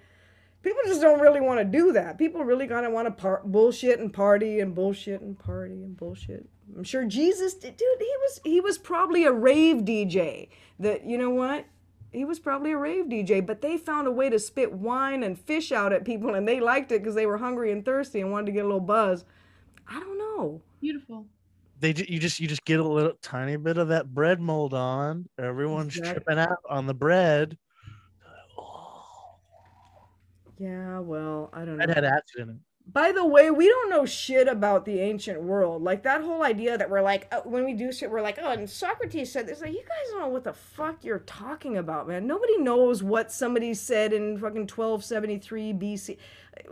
[0.61, 2.17] people just don't really want to do that.
[2.17, 5.95] People really kind of want to par- bullshit and party and bullshit and party and
[5.97, 6.47] bullshit.
[6.77, 10.49] I'm sure Jesus, did- dude, he was he was probably a rave DJ.
[10.79, 11.65] That you know what?
[12.11, 15.37] He was probably a rave DJ, but they found a way to spit wine and
[15.37, 18.31] fish out at people, and they liked it because they were hungry and thirsty and
[18.31, 19.25] wanted to get a little buzz.
[19.87, 20.61] I don't know.
[20.81, 21.25] Beautiful.
[21.79, 24.73] They ju- you just you just get a little tiny bit of that bread mold
[24.73, 25.27] on.
[25.37, 26.23] Everyone's Exactly.
[26.23, 27.57] tripping out on the bread.
[30.59, 31.87] Yeah, well, I don't know.
[31.87, 32.55] had acid in it.
[32.91, 35.83] By the way, we don't know shit about the ancient world.
[35.83, 38.51] Like that whole idea that we're like, uh, when we do shit, we're like, oh,
[38.51, 39.61] and Socrates said this.
[39.61, 42.25] Like, you guys don't know what the fuck you're talking about, man.
[42.25, 46.17] Nobody knows what somebody said in fucking 1273 BC.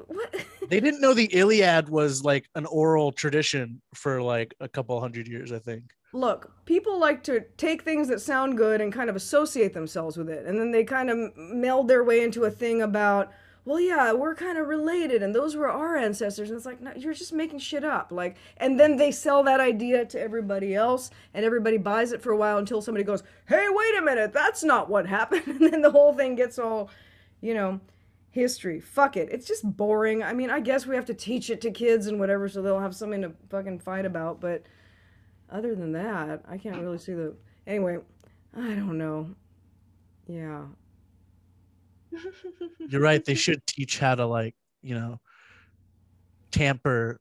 [0.08, 0.36] What?
[0.70, 5.30] They didn't know the Iliad was like an oral tradition for like a couple hundred
[5.30, 5.84] years, I think.
[6.12, 10.30] Look, people like to take things that sound good and kind of associate themselves with
[10.30, 10.46] it.
[10.46, 13.32] And then they kind of meld their way into a thing about,
[13.68, 16.50] well, yeah, we're kind of related and those were our ancestors.
[16.50, 18.14] And it's like, no, you're just making shit up.
[18.14, 22.32] Like, and then they sell that idea to everybody else and everybody buys it for
[22.32, 25.44] a while until somebody goes, hey, wait a minute, that's not what happened.
[25.58, 26.90] And then the whole thing gets all,
[27.42, 27.82] you know,
[28.30, 28.80] history.
[28.80, 29.28] Fuck it.
[29.34, 30.24] It's just boring.
[30.24, 32.80] I mean, I guess we have to teach it to kids and whatever so they'll
[32.80, 34.40] have something to fucking fight about.
[34.40, 34.64] But
[35.50, 37.36] other than that, I can't really see the.
[37.66, 37.98] Anyway,
[38.56, 39.36] I don't know.
[40.26, 40.62] Yeah.
[42.90, 43.24] You're right.
[43.24, 45.20] They should teach how to like, you know,
[46.52, 47.20] tamper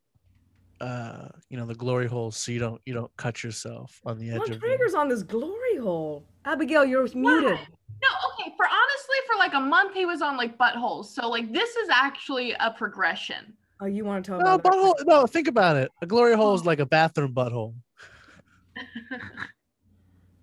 [0.80, 4.28] uh you know the glory holes so you don't you don't cut yourself on the
[4.28, 4.58] edge Von of them.
[4.60, 6.26] Traeger's on this glory hole.
[6.44, 7.48] Abigail, you're muted.
[7.48, 8.52] No, okay.
[8.56, 11.06] For honestly, for like a month, he was on like buttholes.
[11.06, 13.54] So like this is actually a progression.
[13.80, 14.72] Oh, you want to talk No, about that?
[14.72, 15.06] butthole.
[15.06, 15.90] No, think about it.
[16.02, 17.74] A glory hole is like a bathroom butthole.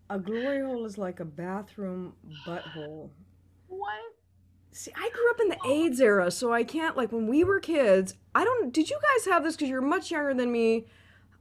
[0.09, 2.13] A glory hole is like a bathroom
[2.45, 3.09] butthole.
[3.67, 3.95] what?
[4.73, 7.59] See, I grew up in the AIDS era, so I can't like when we were
[7.59, 8.15] kids.
[8.33, 8.73] I don't.
[8.73, 9.55] Did you guys have this?
[9.55, 10.87] Because you're much younger than me.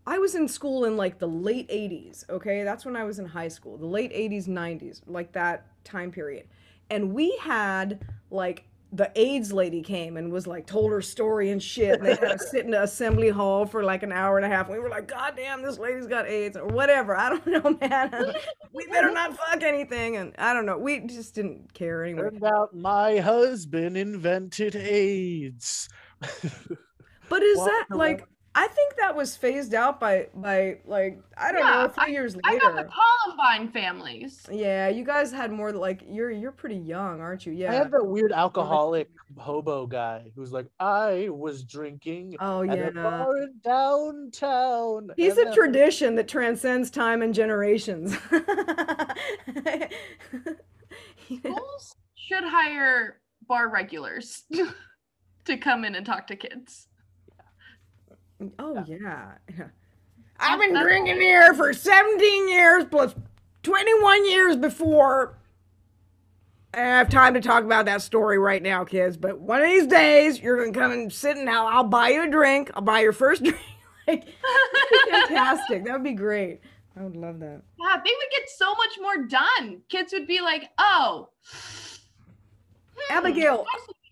[0.07, 2.29] I was in school in like the late 80s.
[2.29, 3.79] Okay, that's when I was in high school.
[3.79, 6.47] The late 80s, 90s, like that time period.
[6.90, 11.62] And we had like the AIDS lady came and was like told her story and
[11.62, 11.98] shit.
[11.98, 14.48] And they had to sit in the assembly hall for like an hour and a
[14.48, 14.66] half.
[14.66, 17.16] And we were like, God damn, this lady's got AIDS or whatever.
[17.16, 18.35] I don't know, man.
[18.72, 20.16] we better not fuck anything.
[20.16, 20.76] And I don't know.
[20.76, 22.22] We just didn't care anyway.
[22.22, 25.88] Turned out my husband invented AIDS.
[27.28, 28.26] But is that like?
[28.55, 32.12] I think that was phased out by by like I don't know Yeah, a few
[32.12, 32.49] years later.
[32.49, 32.91] I got the.
[33.25, 34.45] Columbine families.
[34.51, 37.53] Yeah, you guys had more like you're you're pretty young, aren't you?
[37.55, 37.71] Yeah.
[37.71, 37.79] I Yeah.
[37.79, 42.91] had that weird alcoholic hobo guy who's like, I was drinking Oh at a yeah.
[42.91, 45.11] bar in downtown.
[45.17, 48.15] He's a then- tradition that transcends time and generations.
[51.29, 51.38] You?
[51.38, 54.43] Schools should hire bar regulars
[55.47, 56.88] to come in and talk to kids.
[58.59, 59.33] Oh yeah.
[59.57, 59.64] yeah.
[60.40, 63.14] I've been That's- drinking here for 17 years plus
[63.62, 65.38] 21 years before.
[66.74, 69.16] I have time to talk about that story right now, kids.
[69.18, 72.24] But one of these days, you're gonna come and sit and I'll, I'll buy you
[72.24, 72.70] a drink.
[72.74, 73.61] I'll buy your first drink.
[74.09, 74.24] like,
[75.11, 75.85] fantastic.
[75.85, 76.61] That would be great.
[76.98, 77.62] I would love that.
[77.78, 79.83] Yeah, they would get so much more done.
[79.88, 81.28] Kids would be like, oh.
[82.96, 83.64] hmm, Abigail.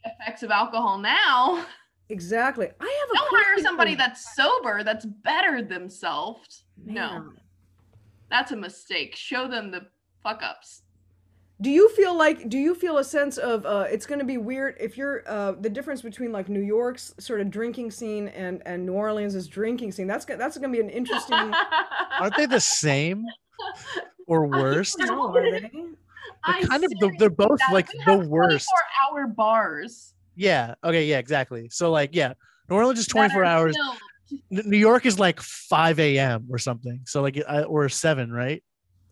[0.05, 1.65] The effects of alcohol now.
[2.09, 2.69] Exactly.
[2.81, 6.65] I have a Don't hire somebody that's sober, that's better themselves.
[6.85, 7.33] No,
[8.31, 9.17] that's a mistake.
[9.17, 9.87] Show them the
[10.23, 10.83] fuck ups.
[11.61, 14.39] Do you feel like do you feel a sense of uh it's going to be
[14.39, 18.63] weird if you're uh the difference between like New York's sort of drinking scene and
[18.65, 21.53] and New Orleans's drinking scene that's go- that's going to be an interesting
[22.19, 23.27] Aren't they the same
[24.27, 24.97] or worse?
[24.97, 25.71] No, are they?
[26.47, 28.67] They're kind of the, they're both like the worst.
[28.71, 30.15] Four hour bars.
[30.37, 30.75] Yeah.
[30.83, 31.05] Okay.
[31.05, 31.19] Yeah.
[31.19, 31.69] Exactly.
[31.71, 32.33] So like, yeah,
[32.71, 33.77] New Orleans is 24 hours.
[33.77, 33.99] filmed.
[34.67, 36.47] New York is like 5 a.m.
[36.51, 37.01] or something.
[37.05, 38.63] So like, uh, or seven, right?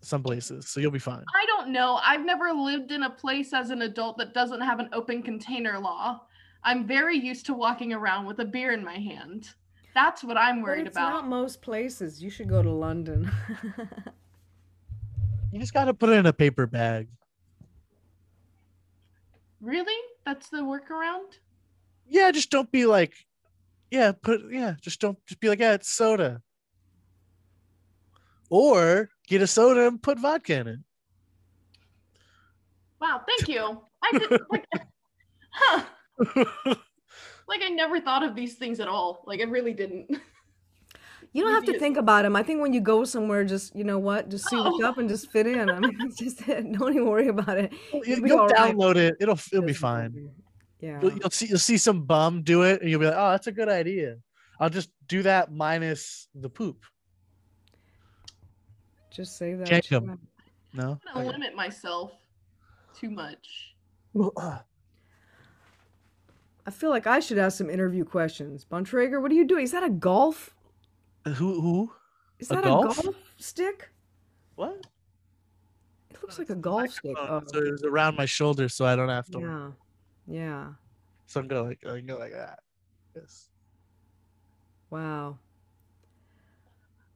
[0.00, 0.68] Some places.
[0.68, 1.24] So you'll be fine.
[1.34, 1.98] I don't know.
[2.04, 5.78] I've never lived in a place as an adult that doesn't have an open container
[5.78, 6.20] law.
[6.62, 9.48] I'm very used to walking around with a beer in my hand.
[9.92, 11.10] That's what I'm worried it's about.
[11.10, 12.22] not most places.
[12.22, 13.30] You should go to London.
[15.50, 17.08] You just got to put it in a paper bag.
[19.60, 19.96] Really?
[20.26, 21.38] That's the workaround?
[22.06, 22.30] Yeah.
[22.30, 23.14] Just don't be like,
[23.90, 26.42] yeah, put, yeah, just don't, just be like, yeah, it's soda.
[28.50, 30.78] Or get a soda and put vodka in it.
[33.00, 33.82] Wow, thank you.
[34.02, 34.64] I did like
[35.50, 35.84] huh.
[37.46, 39.22] Like I never thought of these things at all.
[39.26, 40.08] Like I really didn't.
[41.32, 42.36] you don't have to think about them.
[42.36, 44.86] I think when you go somewhere just, you know what, just see what's Oh.
[44.88, 45.68] up and just fit in.
[45.70, 46.70] I mean, it's just it.
[46.78, 47.72] Don't even worry about it.
[47.92, 48.74] You- You'll be You'll all right.
[48.74, 49.16] download it.
[49.20, 50.30] It'll, it'll be fine.
[50.80, 51.00] Yeah.
[51.02, 53.46] You'll, you'll see, you'll see some bum do it and you'll be like, oh, that's
[53.48, 54.16] a good idea.
[54.60, 56.84] I'll just do that minus the poop.
[59.10, 59.66] Just say that.
[59.66, 60.08] Jacob.
[60.08, 60.18] shit.
[60.74, 60.98] No.
[61.08, 62.12] I'm gonna limit myself
[62.94, 63.74] too much.
[66.66, 68.66] I feel like I should ask some interview questions.
[68.70, 69.64] Bontrager, what are you doing?
[69.64, 70.54] Is that a golf?
[71.24, 71.60] Uh, who?
[71.60, 71.92] Who?
[72.38, 72.98] Is A that golf?
[72.98, 73.88] a golf stick?
[74.56, 74.86] What?
[76.10, 77.16] It looks like a golf stick.
[77.18, 79.40] Oh, Oh, so it was around my shoulder, so I don't have to.
[79.40, 79.70] yeah.
[80.28, 80.72] Yeah.
[81.26, 82.60] So I'm gonna like, I'm gonna like that.
[83.16, 83.48] Yes.
[84.90, 85.38] Wow.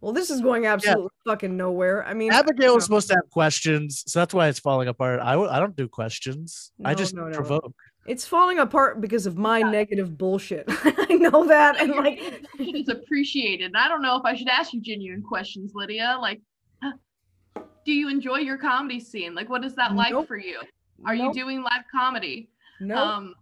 [0.00, 2.04] Well, this is going absolutely fucking nowhere.
[2.04, 2.86] I mean, Abigail was no.
[2.86, 5.20] supposed to have questions, so that's why it's falling apart.
[5.20, 6.72] I, w- I don't do questions.
[6.84, 7.32] I just no, no.
[7.32, 7.72] provoke.
[8.08, 10.64] It's falling apart because of my negative bullshit.
[10.68, 12.18] I know that, and like,
[12.58, 13.66] it's is appreciated.
[13.66, 16.18] And I don't know if I should ask you genuine questions, Lydia.
[16.20, 16.40] Like,
[17.86, 19.36] do you enjoy your comedy scene?
[19.36, 20.26] Like, what is that like Nope.
[20.26, 20.58] for you?
[21.06, 22.48] Are nope, you doing live comedy?
[22.80, 22.98] Nope.
[22.98, 23.34] Um,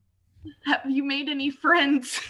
[0.66, 2.20] have you made any friends?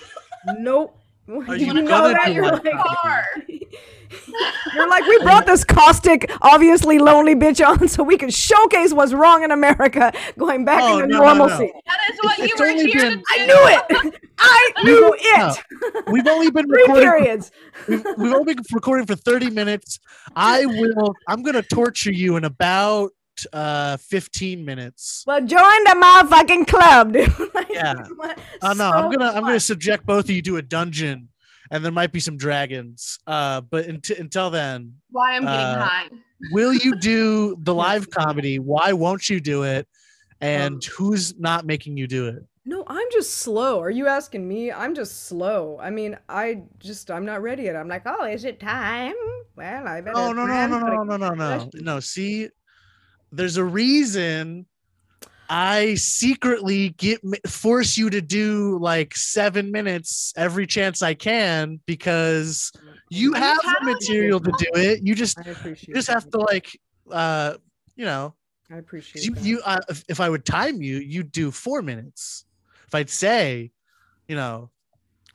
[0.58, 0.96] nope.
[1.28, 2.26] Are you you know gonna that?
[2.26, 3.68] do You're live like, comedy?
[4.74, 9.12] You're like, we brought this caustic, obviously lonely bitch on so we could showcase what's
[9.12, 11.34] wrong in America, going back Oh, into no, no, no.
[11.34, 11.72] normalcy.
[11.86, 14.14] That is what It's you were only here been- to I knew it.
[14.38, 15.14] I knew No.
[15.18, 16.04] it.
[16.10, 17.04] We've only been Three recording.
[17.04, 17.52] periods.
[17.86, 20.00] We've, we've only been recording for 30 minutes.
[20.34, 21.14] I will.
[21.28, 23.12] I'm gonna torture you in about
[23.53, 25.24] uh 15 minutes.
[25.26, 27.33] Well, join the motherfucking club, dude.
[27.55, 27.94] Like, Yeah.
[28.16, 31.29] what- Oh no, I'm gonna I'm gonna subject both of you to a dungeon,
[31.70, 33.18] and there might be some dragons.
[33.26, 36.09] Uh, but unt- until then, Why I'm getting Uh, high.
[36.53, 38.59] will you do the live comedy?
[38.59, 39.87] Why won't you do it?
[40.40, 42.44] And Um, who's not making you do it?
[42.64, 43.81] No, I'm just slow.
[43.81, 44.70] Are you asking me?
[44.70, 45.79] I'm just slow.
[45.81, 47.74] I mean, I just I'm not ready yet.
[47.76, 49.14] I'm like, oh, is it time?
[49.57, 50.16] Well, I better.
[50.16, 52.00] Oh no no plan no no no no no no.
[52.00, 52.48] See,
[53.32, 54.66] there's a reason
[55.48, 62.70] I secretly get force you to do like seven minutes every chance I can because
[63.08, 65.00] you have the material to do it.
[65.02, 66.78] You just you just have to like
[67.10, 67.54] uh
[67.96, 68.34] you know
[68.70, 69.44] I appreciate you that.
[69.44, 72.44] you uh, if, if I would time you, you'd do four minutes.
[72.86, 73.72] If I'd say,
[74.28, 74.70] you know.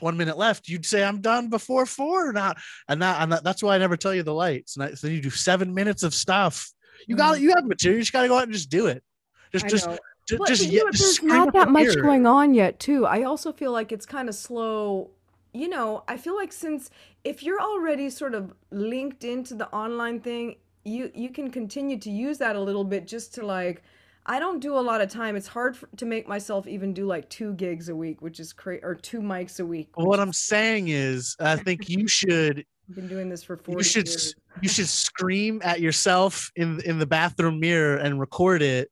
[0.01, 0.67] One minute left.
[0.67, 2.57] You'd say I'm done before four, not
[2.89, 4.75] and that and that, that's why I never tell you the lights.
[4.75, 6.69] And I, so you do seven minutes of stuff.
[7.07, 7.41] You got Mhm.
[7.41, 7.97] you have material.
[7.97, 9.03] You just gotta go out and just do it.
[9.51, 9.87] Just just
[10.25, 13.05] just But just, you ye- know, just there's not that much going on yet, too.
[13.05, 15.11] I also feel like it's kind of slow.
[15.53, 16.89] You know, I feel like since
[17.23, 22.09] if you're already sort of linked into the online thing, you you can continue to
[22.09, 23.83] use that a little bit just to like.
[24.27, 25.35] I don't do a lot of time.
[25.35, 28.51] It's hard for, to make myself even do like two gigs a week, which is
[28.53, 29.89] crazy, or two mics a week.
[29.95, 33.77] Which I'm saying is, I think you should I've been doing this for four.
[33.77, 34.35] you should years.
[34.61, 38.91] you should scream at yourself in in the bathroom mirror and record it,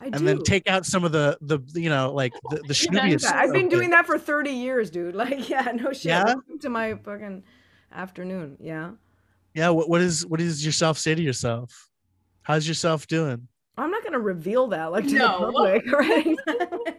[0.00, 0.24] I and do.
[0.24, 3.22] then take out some of the the you know like the the I do schnoobiest.
[3.22, 3.36] that.
[3.36, 5.14] I've been doing that for 30 years, dude.
[5.14, 6.06] Like, yeah, no shit.
[6.06, 6.24] Yeah?
[6.24, 7.44] Welcome to my fucking
[7.92, 8.56] afternoon.
[8.60, 8.92] Yeah.
[9.54, 9.70] Yeah.
[9.70, 11.88] What what is what does yourself say to yourself?
[12.42, 13.46] How's yourself doing?
[13.78, 15.28] I'm not gonna reveal that like to No.
[15.28, 16.36] the public, right?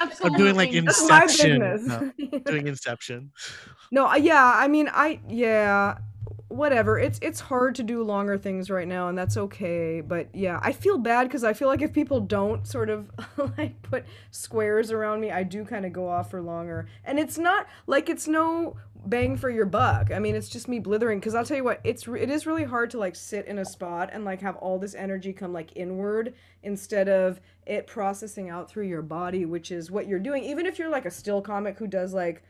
[0.00, 0.30] Absolutely.
[0.30, 0.84] I'm doing like not.
[0.86, 2.12] That's my Inception.
[2.18, 3.30] No, doing Inception.
[3.90, 5.98] no, uh, yeah, I mean, I yeah,
[6.52, 6.98] whatever.
[6.98, 10.00] It's it's hard to do longer things right now, and that's okay.
[10.00, 13.10] But yeah, I feel bad because I feel like if people don't sort of
[13.58, 16.86] like put squares around me, I do kind of go off for longer.
[17.04, 20.12] And it's not like it's no bang for your buck.
[20.12, 21.18] I mean, it's just me blithering.
[21.18, 23.64] Because I'll tell you what, it's it is really hard to like sit in a
[23.64, 28.70] spot and like have all this energy come like inward instead of it processing out
[28.70, 30.44] through your body, which is what you're doing.
[30.44, 32.42] Even if you're like a still comic who does like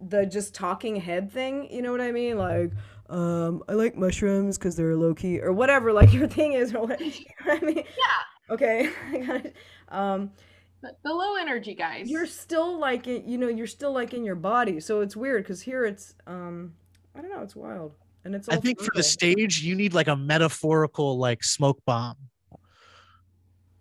[0.00, 2.38] the just talking head thing, you know what I mean?
[2.38, 2.72] Like,
[3.12, 5.92] um, I like mushrooms because they're low key or whatever.
[5.92, 7.10] Like your thing is, or what, you
[7.46, 7.76] know what I mean?
[7.76, 8.54] Yeah.
[8.54, 9.56] Okay, I got it.
[9.88, 10.32] Um,
[10.80, 12.10] The, the low energy guys.
[12.10, 15.44] you're still like it, you know, you're still like in your body, so it's weird
[15.44, 16.72] because here it's, um,
[17.14, 17.94] I don't know, it's wild,
[18.24, 18.48] and it's.
[18.48, 22.16] I think for the stage, you need like a metaphorical like smoke bomb.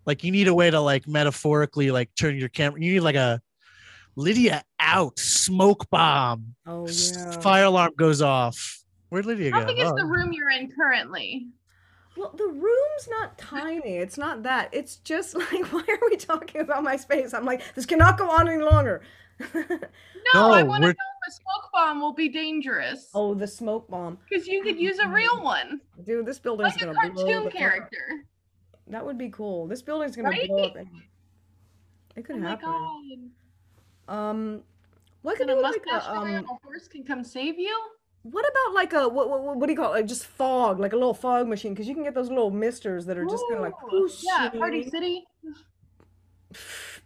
[0.05, 2.81] Like you need a way to like metaphorically like turn your camera.
[2.81, 3.39] You need like a
[4.15, 6.55] Lydia out smoke bomb.
[6.65, 7.31] Oh yeah.
[7.39, 8.80] Fire alarm goes off.
[9.11, 9.67] Where'd Lydia How go?
[9.67, 9.95] big is Oh.
[9.97, 11.47] the room you're in currently?
[12.15, 13.97] Well, the room's not tiny.
[13.97, 14.69] It's not that.
[14.71, 17.33] It's just like, why are we talking about my space?
[17.33, 19.01] I'm like, this cannot go on any longer.
[20.35, 23.09] No, I want to know we're- if a smoke bomb will be dangerous.
[23.15, 26.27] oh, the smoke bomb, Because you could use a real one, dude.
[26.27, 27.57] This building's like a gonna blow the cartoon fuck up.
[27.59, 28.23] character.
[28.87, 29.65] That would be cool.
[29.67, 30.47] This building's gonna Right?
[30.47, 30.75] blow up.
[30.75, 30.87] and-
[32.15, 33.31] It could Oh my happen.
[34.07, 34.15] god!
[34.15, 34.63] Um,
[35.23, 36.45] what could And do a like mustache a boy on um?
[36.45, 37.75] a horse can come save you.
[38.23, 39.97] What about like a what what, what do you call it?
[39.97, 41.73] Like just fog, like a little fog machine?
[41.73, 44.21] Because you can get those little misters that are just kind of like Ooh, whoosh,
[44.23, 44.89] yeah, you know what I Party?
[44.89, 45.25] City.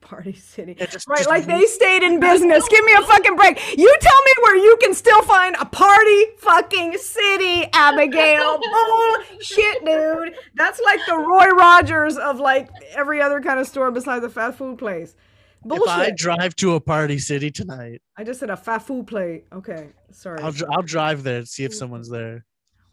[0.02, 0.76] Party City.
[0.78, 2.68] Yeah, just- Right, just like they stayed in business.
[2.68, 3.60] Give me a fucking break.
[3.78, 8.60] You tell me where you can still find a party fucking city, Abigail.
[8.88, 10.36] Bullshit, dude.
[10.56, 14.58] That's like the Roy Rogers of like every other kind of store besides a fast
[14.58, 15.16] food place.
[15.66, 15.88] Bullshit.
[15.88, 19.46] If I drive to a party city tonight, I just said a fast plate.
[19.52, 20.40] Okay, sorry.
[20.42, 22.46] I'll I'll drive there and see if someone's there.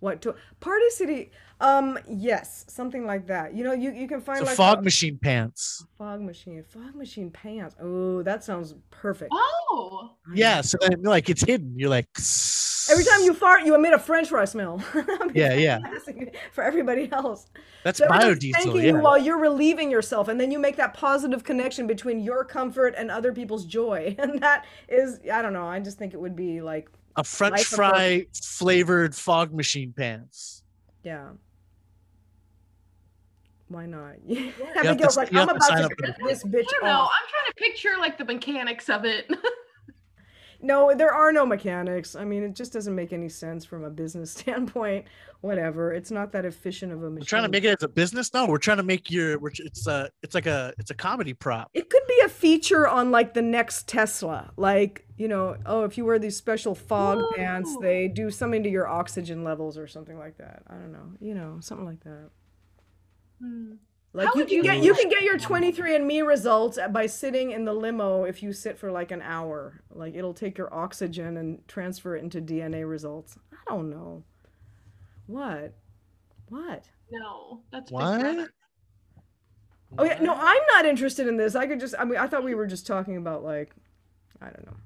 [0.02, 1.30] What to Party City?
[1.60, 3.54] Um, yes, something like that.
[3.54, 5.86] You know, you, you can find So like fog a- machine pants.
[5.96, 7.76] fog machine, fog machine pants.
[7.80, 9.30] Oh, that sounds perfect.
[9.32, 11.74] Oh, Yeah, so then like it's hidden.
[11.78, 12.08] You're like
[12.90, 14.82] Every time you fart, you emit a French fry smell.
[15.34, 15.78] Yeah, yeah.
[16.52, 17.46] For everybody else.
[17.84, 18.52] that's So everybody's biodiesel.
[18.64, 18.86] thanking Yeah.
[18.94, 22.94] you while you're relieving yourself, and then you make that positive connection between your comfort
[22.98, 25.66] and other people's joy, and that is, I don't know.
[25.68, 30.62] I just think it would be like, A French Life fry flavored fog machine pants.
[31.02, 31.30] yeah.
[33.68, 34.16] Why not?
[34.76, 36.66] Abigail's like, you I'm have to about sign to up for rip this I bitch
[36.68, 36.90] don't know.
[36.90, 37.10] off.
[37.10, 39.30] I'm trying to picture like the mechanics of it.
[40.62, 42.14] No, there are no mechanics.
[42.14, 45.06] I mean, it just doesn't make any sense from a business standpoint.
[45.40, 45.92] Whatever.
[45.92, 47.20] It's not that efficient of a machine.
[47.20, 48.32] We're trying to make it as a business.
[48.32, 49.40] No, we're trying to make your.
[49.40, 50.08] We're, it's a.
[50.22, 50.72] It's like a.
[50.78, 51.68] It's a comedy prop.
[51.74, 54.52] It could be a feature on like the next Tesla.
[54.56, 58.70] Like, you know, oh, if you wear these special fog pants, they do something to
[58.70, 60.62] your oxygen levels or something like that.
[60.68, 61.12] I don't know.
[61.20, 62.30] You know, something like that.
[63.40, 63.72] Hmm.
[64.14, 67.52] Like How you would can you get you can get your 23andme results by sitting
[67.52, 69.82] in the limo if you sit for like an hour.
[69.90, 73.38] Like it'll take your oxygen and transfer it into DNA results.
[73.52, 74.22] I don't know.
[75.26, 75.74] What?
[76.48, 76.84] What?
[77.10, 78.20] No, that's What?
[78.20, 78.50] Brother.
[79.98, 81.54] Oh yeah, no, I'm not interested in this.
[81.54, 83.74] I could just I mean I thought we were just talking about like
[84.42, 84.76] I don't know.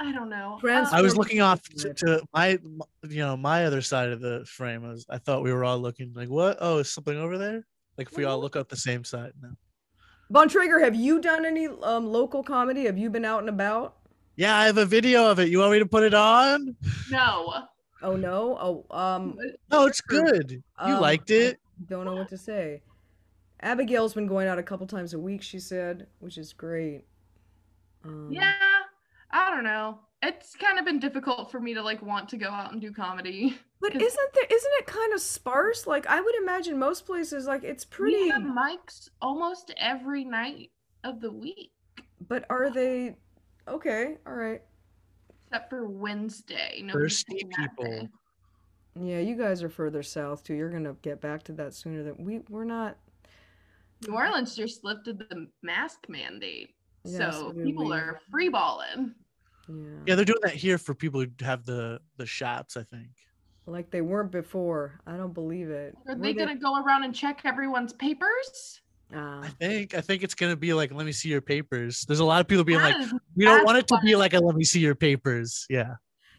[0.00, 0.56] I don't know.
[0.60, 2.58] Trans- Uh, I was looking off to, to my,
[3.06, 4.82] you know, my other side of the frame.
[4.82, 6.56] I, was, I thought we were all looking like, what?
[6.58, 7.66] Oh, is something over there?
[8.00, 9.50] Like if we all look up the same side now.
[10.30, 12.84] Von Traeger, have you done any um, local comedy?
[12.86, 13.96] Have you been out and about?
[14.36, 15.50] Yeah, I have a video of it.
[15.50, 16.74] You want me to put it on?
[17.10, 17.64] no.
[18.02, 18.56] Oh no.
[18.58, 19.36] Oh um
[19.70, 20.50] No, it's good.
[20.52, 21.58] You Um, liked it.
[21.88, 22.80] don't know what to say.
[23.60, 27.04] Abigail's been going out a couple times a week, she said, which is great.
[28.02, 28.54] Um, Yeah,
[29.30, 29.98] I don't know.
[30.22, 32.92] It's kind of been difficult for me to like want to go out and do
[32.92, 33.56] comedy.
[33.80, 35.86] But isn't there isn't it kind of sparse?
[35.86, 40.70] Like I would imagine most places like it's pretty We have mics almost every night
[41.02, 41.72] of the week,
[42.28, 43.16] but are they
[43.66, 44.60] okay, all right.
[45.46, 46.82] except for Wednesday.
[46.84, 47.84] Nobody's Thirsty people.
[47.84, 48.08] day.
[49.00, 50.52] Yeah, you guys are further south too.
[50.54, 52.98] You're gonna get back to that sooner than we we're not
[54.06, 57.92] New Orleans just lifted the mask mandate, Yeah, so so people we.
[57.96, 59.14] are free balling.
[59.70, 60.00] Yeah.
[60.06, 62.76] Yeah, they're doing that here for people who have the the shots.
[62.76, 63.08] I think.
[63.66, 65.00] Like they weren't before.
[65.06, 65.96] I don't believe it.
[66.08, 68.80] Are Were they gonna go around and check everyone's papers?
[69.14, 69.42] Ah.
[69.42, 69.94] I think.
[69.94, 72.04] I think it's gonna be like, let me see your papers.
[72.06, 72.96] There's a lot of people being like,
[73.36, 75.66] we don't want it to be like a let me see your papers.
[75.68, 75.94] Yeah.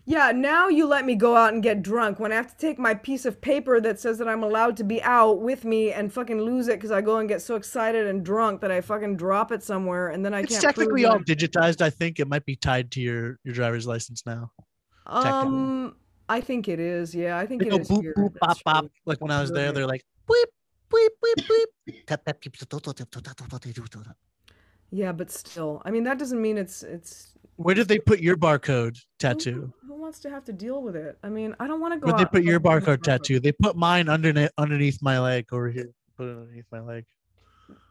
[0.05, 2.79] Yeah, now you let me go out and get drunk when I have to take
[2.79, 6.11] my piece of paper that says that I'm allowed to be out with me and
[6.11, 9.17] fucking lose it because I go and get so excited and drunk that I fucking
[9.17, 10.61] drop it somewhere and then I It's can't.
[10.63, 11.81] technically all digitized.
[11.81, 14.51] I think it might be tied to your your driver's license now.
[15.05, 15.95] Um,
[16.27, 17.13] I think it is.
[17.13, 17.87] Yeah, I think They it go is.
[17.89, 18.87] boop boop That's bop.
[19.05, 20.45] Like when I was there, they're like bleep
[20.91, 21.93] bleep bleep bleep.
[24.89, 27.30] Yeah, but still, I mean, that doesn't mean it's it's.
[27.63, 29.73] Where did they put your barcode tattoo?
[29.81, 31.17] Who, who wants to have to deal with it?
[31.23, 32.07] I mean, I don't want to go.
[32.07, 33.39] Where they put your barcode tattoo?
[33.39, 35.89] They put mine underneath underneath my leg over here.
[36.17, 37.05] Put it underneath my leg.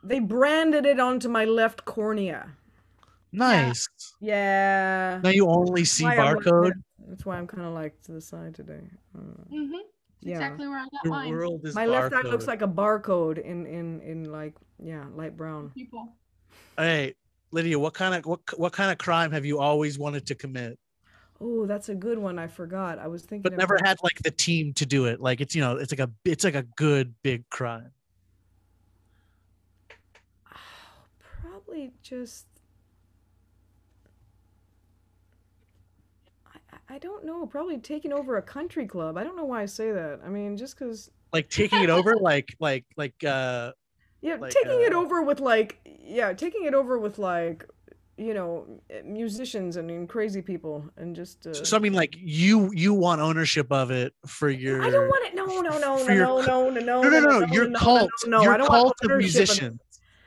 [0.03, 2.51] They branded it onto my left cornea.
[3.33, 3.89] Nice.
[4.21, 5.21] Yeah.
[5.23, 6.73] Now you only see Why barcode.
[7.09, 8.83] That's why I'm kind of like to the side today.
[9.15, 9.57] I don't know.
[9.57, 9.81] Mhm.
[10.21, 10.37] Yeah.
[10.37, 11.31] Exactly where I got Your mine.
[11.31, 15.37] world is My left eye looks like a barcode in in in like yeah light
[15.37, 15.71] brown.
[15.71, 16.17] People.
[16.77, 17.15] Hey,
[17.53, 20.79] Lydia, what kind of what what kind of crime have you always wanted to commit,
[21.41, 22.39] Oh, that's a good one.
[22.39, 22.99] I forgot.
[22.99, 23.43] I was thinking.
[23.51, 25.21] but never had like the team to do it?
[25.21, 27.91] Like it's you know it's like a it's like a good big crime.
[31.41, 32.47] Probably just.
[36.47, 37.47] I, I- I don't know.
[37.47, 39.17] Probably taking over a country club.
[39.17, 40.21] I don't know why I say that.
[40.25, 41.11] I mean, just because.
[41.33, 43.73] Like taking it over, like like like uh
[44.23, 47.67] Yeah, Like, taking it uh, over with like yeah, taking it over with like
[48.19, 48.67] you know
[49.03, 51.47] musicians and, and crazy people and just.
[51.47, 55.09] Uh, so, I mean like you you want ownership of it for your I don't
[55.09, 55.35] want it.
[55.35, 58.11] No, no, no, no, your no, no, no, no, no no no, your no, cult
[58.27, 59.81] No, no, your I don't want cult of musicians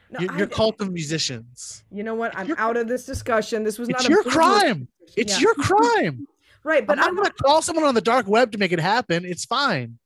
[0.10, 1.84] No, your, I- cult of musicians.
[1.92, 2.36] You know what?
[2.36, 3.64] I'm your- out of this discussion.
[3.64, 4.88] This was not It's a your crime.
[5.16, 5.42] It's Yeah.
[5.42, 6.28] your crime.
[6.64, 8.80] right, but I'm I'm not gonna call someone on the dark web to make it
[8.80, 9.24] happen.
[9.24, 10.00] It's fine.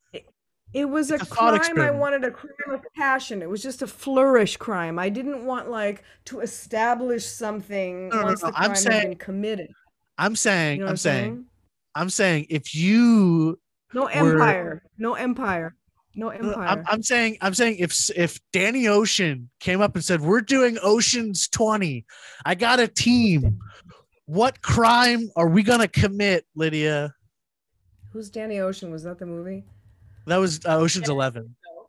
[0.73, 1.79] It was a It's a crime.
[1.79, 3.41] I wanted a crime of passion.
[3.41, 4.99] It was just a flourish crime.
[4.99, 8.77] I didn't want like to establish something No, no, once no, the I'm crime had
[8.77, 9.71] saying- been committed.
[10.17, 11.45] I'm saying You know I'm I'm saying saying?
[11.95, 13.59] I'm saying if you
[13.93, 14.83] No We're- empire.
[14.97, 15.75] No empire.
[16.15, 16.67] No uh, No, empire.
[16.67, 20.77] I'm, I'm saying I'm saying if if Danny Ocean came up and said we're doing
[20.83, 22.05] Ocean's 20,
[22.45, 23.59] I got a team.
[24.25, 27.13] What crime are we gonna commit, Lydia?
[28.11, 28.91] Who's Danny Ocean?
[28.91, 29.63] Was that the movie?
[30.27, 31.55] That was uh, Ocean's Eleven.
[31.65, 31.87] Oh,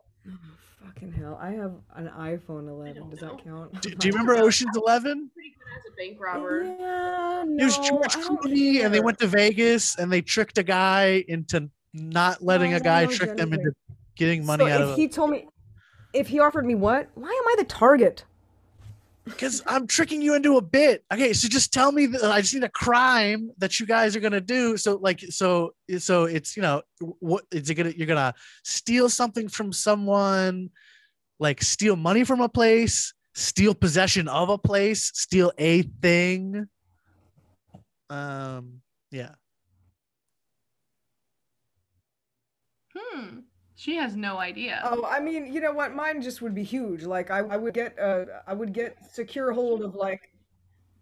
[0.85, 1.37] fucking hell!
[1.41, 3.09] I have an iPhone 11.
[3.09, 3.27] Does know.
[3.35, 3.81] that count?
[3.81, 5.29] Do, do you remember Ocean's Eleven?
[5.33, 6.63] Pretty good as a bank robber.
[6.63, 10.57] Yeah, It was George I don't Clooney, and they went to Vegas, and they tricked
[10.57, 13.73] a guy into not letting No, a guy no, trick them into
[14.15, 15.47] getting money so out if of he told me,
[16.13, 17.09] if he offered me what?
[17.15, 18.23] Why am I the target?
[19.29, 21.03] Because I'm tricking you into a bit.
[21.13, 24.19] Okay, so just tell me that I just need a crime that you guys are
[24.19, 24.77] gonna do.
[24.77, 26.81] So like, so so it's you know
[27.19, 30.69] what is it gonna you're gonna steal something from someone,
[31.39, 36.67] like steal money from a place, steal possession of a place, steal a thing.
[38.09, 39.35] Um, yeah.
[42.95, 43.39] Hmm.
[43.79, 44.81] She has no idea.
[44.83, 45.95] Oh, I mean, you know what?
[45.95, 47.03] Mine just would be huge.
[47.05, 50.31] Like I, I would get, uh, I would get secure hold of like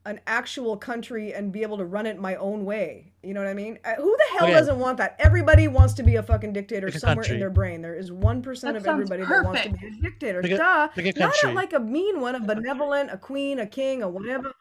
[0.06, 3.14] an actual country and be able to run it my own way.
[3.24, 3.80] You know what I mean?
[3.84, 4.54] Uh, who the hell Okay.
[4.54, 5.16] doesn't want that?
[5.18, 7.34] Everybody wants to be a fucking dictator Pick a somewhere country.
[7.34, 7.82] in their brain.
[7.82, 10.44] There is one percent That of sounds everybody that wants to be a dictator.
[10.44, 10.88] Pick a- Duh.
[10.90, 11.50] Pick a Not country.
[11.50, 14.54] a, like a mean one, a benevolent, a queen, a king, a whatever.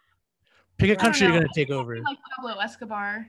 [0.79, 1.99] Pick a country you're gonna take over.
[2.01, 3.29] Like Pablo Escobar.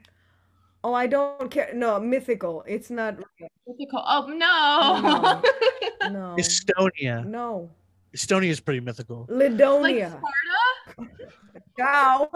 [0.87, 1.69] Oh, I don't care.
[1.73, 2.63] No, mythical.
[2.65, 3.17] It's not.
[3.17, 3.49] real.
[3.67, 4.01] Mythical.
[4.07, 5.41] Oh no.
[6.09, 6.35] No.
[6.39, 7.25] Estonia.
[7.25, 7.69] No.
[8.15, 9.25] Estonia is pretty mythical.
[9.29, 10.17] like Lidonia.
[10.95, 11.11] Sparta?
[11.77, 12.29] Ciao.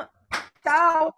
[0.65, 1.15] Ciao.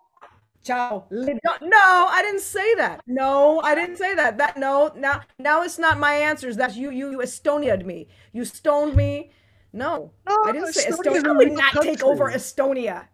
[0.63, 1.05] Ciao.
[1.09, 3.01] Lido- no, I didn't say that.
[3.07, 4.37] No, I didn't say that.
[4.37, 4.91] That no.
[4.95, 6.55] Now, now it's not my answers.
[6.55, 6.91] That's you.
[6.91, 8.07] You, you Estonia'd me.
[8.31, 9.31] You stoned me.
[9.73, 11.25] No, No, I didn't say Estonia.
[11.25, 12.29] a I would real not take over.
[12.41, 13.07] Estonia.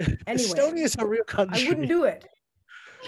[0.00, 1.66] Anyway, Estonia is a real country.
[1.66, 2.26] I wouldn't do it.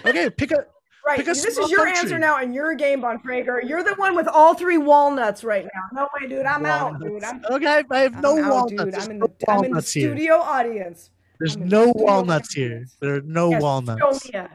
[0.03, 0.65] Okay, pick a
[1.05, 1.17] Right.
[1.19, 1.99] Pick a This is your country.
[1.99, 3.61] answer now, and you're a game, Von Traeger.
[3.61, 5.81] You're the one with all three walnuts right now.
[6.01, 6.47] No way, dude.
[6.47, 7.23] I'm out, dude.
[7.23, 8.83] I'm, okay, I have no I'm out, walnuts.
[8.83, 8.95] dude.
[8.95, 10.09] I'm in no the, I'm in the walnuts here.
[10.09, 11.11] studio audience.
[11.39, 12.65] There's no studio walnuts here.
[12.71, 12.97] audience.
[12.99, 14.01] There are no Yes, walnuts.
[14.01, 14.49] Estonia.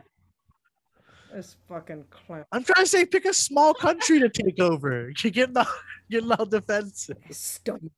[1.33, 2.45] This fucking clown.
[2.51, 5.13] I'm trying to say pick a small country to take over.
[5.23, 5.67] You're getting all,
[6.11, 7.17] getting all defensive.
[7.31, 7.91] Estonia.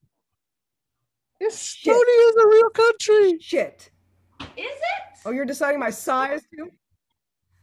[1.42, 3.38] Estonia is a real country.
[3.40, 3.90] Shit.
[4.42, 5.18] Is it?
[5.24, 6.70] Oh, you're deciding my size too?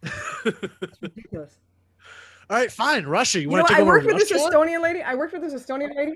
[0.03, 1.57] It's ridiculous.
[2.49, 3.05] all right, fine.
[3.05, 3.39] Russia.
[3.39, 4.33] You, You want to I take over worked with Russia?
[4.35, 5.01] this Estonian lady.
[5.01, 6.13] I worked with this Estonian lady.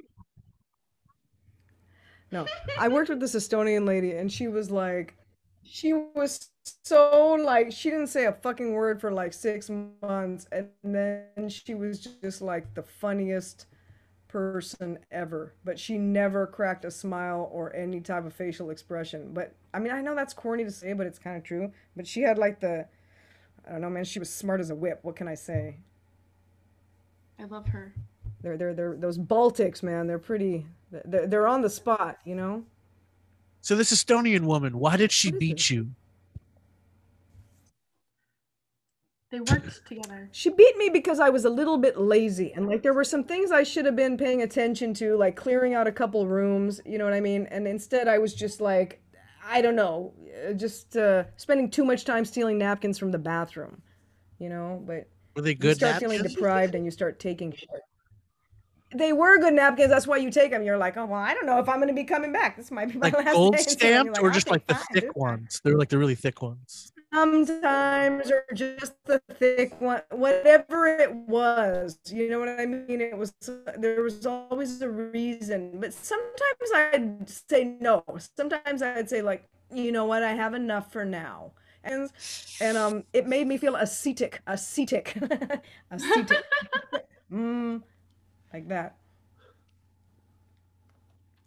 [2.31, 2.45] No,
[2.79, 5.15] I worked with this Estonian lady, and she was like,
[5.63, 6.49] she was
[6.83, 9.69] so like, she didn't say a fucking word for like six
[10.01, 13.67] months, and then she was just like the funniest
[14.27, 15.53] person ever.
[15.63, 19.31] But she never cracked a smile or any type of facial expression.
[19.31, 21.71] But I mean, I know that's corny to say, but it's kind of true.
[21.95, 22.87] But she had like the,
[23.67, 24.03] I don't know, man.
[24.03, 24.99] She was smart as a whip.
[25.03, 25.77] What can I say?
[27.39, 27.93] I love her.
[28.41, 30.07] They're they're they're those Baltics, man.
[30.07, 30.65] They're pretty.
[30.91, 32.65] They're, they're on the spot, you know.
[33.61, 35.71] So this Estonian woman, why did she beat this?
[35.71, 35.91] you?
[39.31, 40.29] They worked together.
[40.31, 43.23] She beat me because I was a little bit lazy, and like there were some
[43.23, 46.81] things I should have been paying attention to, like clearing out a couple rooms.
[46.85, 47.47] You know what I mean?
[47.49, 49.01] And instead, I was just like,
[49.45, 50.13] I don't know,
[50.47, 53.81] uh, just uh, spending too much time stealing napkins from the bathroom.
[54.39, 57.69] You know, but Were they you good start feeling deprived, and you start taking shit.
[58.95, 59.89] They were good napkins.
[59.89, 60.63] That's why you take them.
[60.63, 62.57] You're like, oh well, I don't know if I'm going to be coming back.
[62.57, 63.59] This might be my Like last gold day.
[63.59, 65.61] And so stamped you're or just like the five, thick dude." ones?
[65.63, 66.92] They're like the really thick ones.
[67.13, 73.01] Sometimes or just the thick one whatever it was you know what i mean?
[73.01, 73.33] It was
[73.77, 78.03] there was always a reason but sometimes i'd say no.
[78.35, 80.23] Sometimes i'd say like you know what?
[80.23, 81.51] I have enough for now.
[81.83, 82.09] And
[82.61, 85.17] and um it made me feel ascetic ascetic
[85.91, 86.43] ascetic.
[87.31, 87.81] Mm,
[88.53, 88.95] like that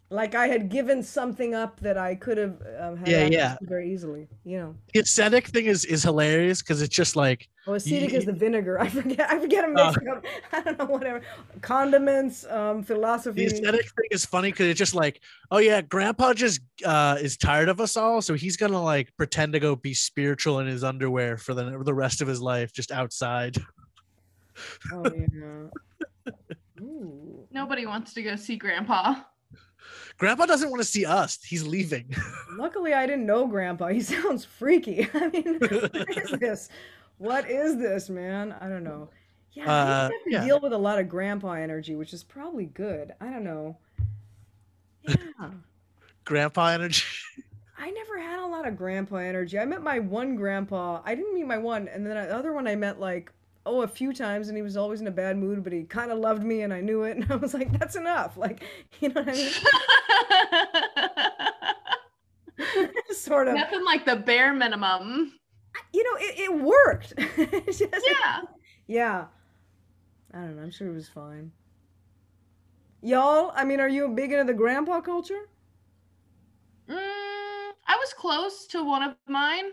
[0.09, 3.57] like i had given something up that i could have um, had Yeah, yeah.
[3.61, 7.73] very easily you know The ascetic thing is is hilarious because it's just like Oh,
[7.73, 8.79] acetic Ye- is the vinegar.
[8.85, 9.29] I forget.
[9.29, 9.65] I forget.
[9.65, 10.23] I'm mixing up.
[10.53, 10.85] I don't know.
[10.85, 11.21] Whatever.
[11.59, 12.45] Condiments.
[12.45, 13.45] Um, philosophy.
[13.45, 15.19] the aesthetic thing is funny because it's just like,
[15.51, 19.51] oh yeah, grandpa just uh is tired of us all, so he's gonna like pretend
[19.51, 22.89] to go be spiritual in his underwear for the the rest of his life, just
[22.89, 23.57] outside.
[24.93, 26.31] Oh yeah.
[26.81, 27.45] Ooh.
[27.51, 29.15] Nobody wants to go see Grandpa.
[30.17, 31.39] Grandpa doesn't want to see us.
[31.43, 32.13] He's leaving.
[32.57, 33.87] Luckily, I didn't know Grandpa.
[33.87, 35.07] He sounds freaky.
[35.13, 36.69] I mean, what is this?
[37.17, 38.55] What is this, man?
[38.61, 39.09] I don't know.
[39.53, 40.45] Yeah, Uh, have to yeah.
[40.45, 43.13] deal with a lot of Grandpa energy, which is probably good.
[43.19, 43.77] I don't know.
[45.07, 45.15] Yeah.
[46.25, 47.03] Grandpa energy.
[47.79, 49.57] I never had a lot of grandpa energy.
[49.59, 51.01] I met my one grandpa.
[51.05, 53.31] I didn't meet my one, and then the other one I met like
[53.67, 56.11] oh a few times, and he was always in a bad mood, but he kind
[56.11, 58.37] of loved me, and I knew it, and I was like, that's enough.
[58.37, 58.63] Like,
[58.99, 59.51] you know what I mean?
[63.11, 63.55] sort of.
[63.55, 65.33] Nothing like the bare minimum.
[65.93, 67.13] You know, it, it worked.
[67.67, 68.41] Just- Yeah.
[68.87, 69.25] Yeah.
[70.33, 70.63] I don't know.
[70.63, 71.51] I'm sure it was fine.
[73.01, 75.47] Y'all, I mean, are you big into the grandpa culture?
[76.89, 79.65] Mm, I was close to one of mine,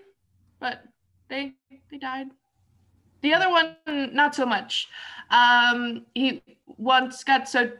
[0.60, 0.84] but
[1.28, 1.54] they
[1.90, 2.26] they died.
[3.24, 3.74] The other one,
[4.14, 4.90] not so much.
[5.30, 6.42] Um, he
[6.76, 7.70] once got so,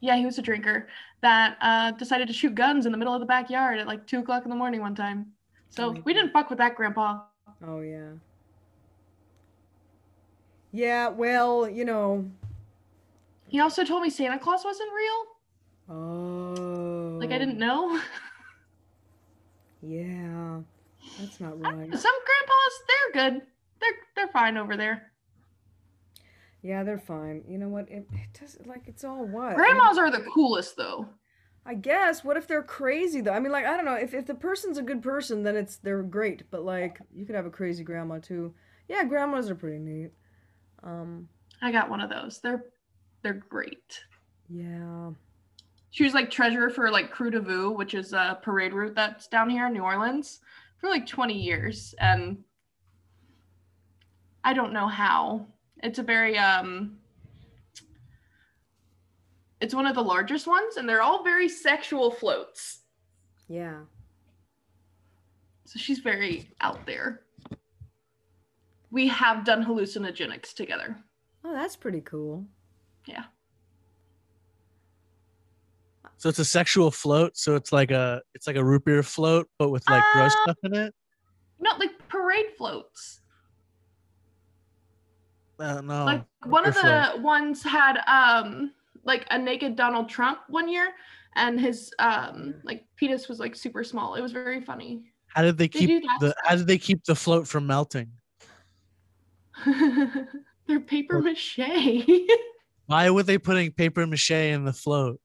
[0.00, 0.88] yeah, he was a drinker
[1.20, 4.20] that uh, decided to shoot guns in the middle of the backyard at like two
[4.20, 5.26] o'clock in the morning one time.
[5.68, 7.24] So my we didn't fuck with that grandpa.
[7.62, 8.12] Oh, yeah.
[10.72, 12.24] Yeah, well, you know.
[13.48, 15.94] He also told me Santa Claus wasn't real.
[15.94, 17.18] Oh.
[17.20, 18.00] Like I didn't know.
[19.82, 20.60] Yeah.
[21.20, 23.42] That's not really Some grandpas, they're good.
[23.80, 25.12] They're they're fine over there.
[26.62, 27.44] Yeah, they're fine.
[27.48, 27.88] You know what?
[27.88, 29.44] It, it does like it's all what?
[29.44, 31.08] I mean, Grandmas are the coolest though.
[31.64, 32.24] I guess.
[32.24, 33.32] What if they're crazy though?
[33.32, 33.94] I mean, like I don't know.
[33.94, 36.44] If if the person's a good person, then it's they're great.
[36.50, 38.54] But like you could have a crazy grandma too.
[38.88, 40.10] Yeah, grandmas are pretty neat.
[40.82, 41.28] Um,
[41.62, 42.40] I got one of those.
[42.40, 42.64] They're
[43.22, 44.00] they're great.
[44.48, 45.10] yeah.
[45.90, 49.26] She was like treasurer for like Krewe du Vieux, which is a parade route that's
[49.26, 50.40] down here in New Orleans
[50.76, 51.94] for like 20 years.
[51.98, 52.44] And
[54.44, 55.46] I don't know how.
[55.82, 56.98] It's a very um
[59.60, 62.80] it's one of the largest ones and they're all very sexual floats.
[63.48, 63.80] Yeah.
[65.64, 67.22] So she's very out there.
[68.90, 70.96] We have done hallucinogenics together.
[71.44, 72.46] Oh, that's pretty cool.
[73.06, 73.24] Yeah.
[76.16, 77.36] So it's a sexual float.
[77.36, 80.42] So it's like a it's like a root beer float, but with like gross Uh,
[80.42, 80.94] stuff in it.
[81.60, 83.20] Not like parade floats.
[85.58, 86.04] Uh, no.
[86.04, 88.72] like one of the beer ones had um
[89.04, 90.92] like a naked Donald Trump one year
[91.34, 94.14] and his um like penis was like super small.
[94.14, 95.02] It was very funny.
[95.28, 98.10] How did they keep the How did they keep the float from melting?
[100.66, 101.58] They're paper mache.
[102.86, 105.20] Why were they putting paper mache in the float?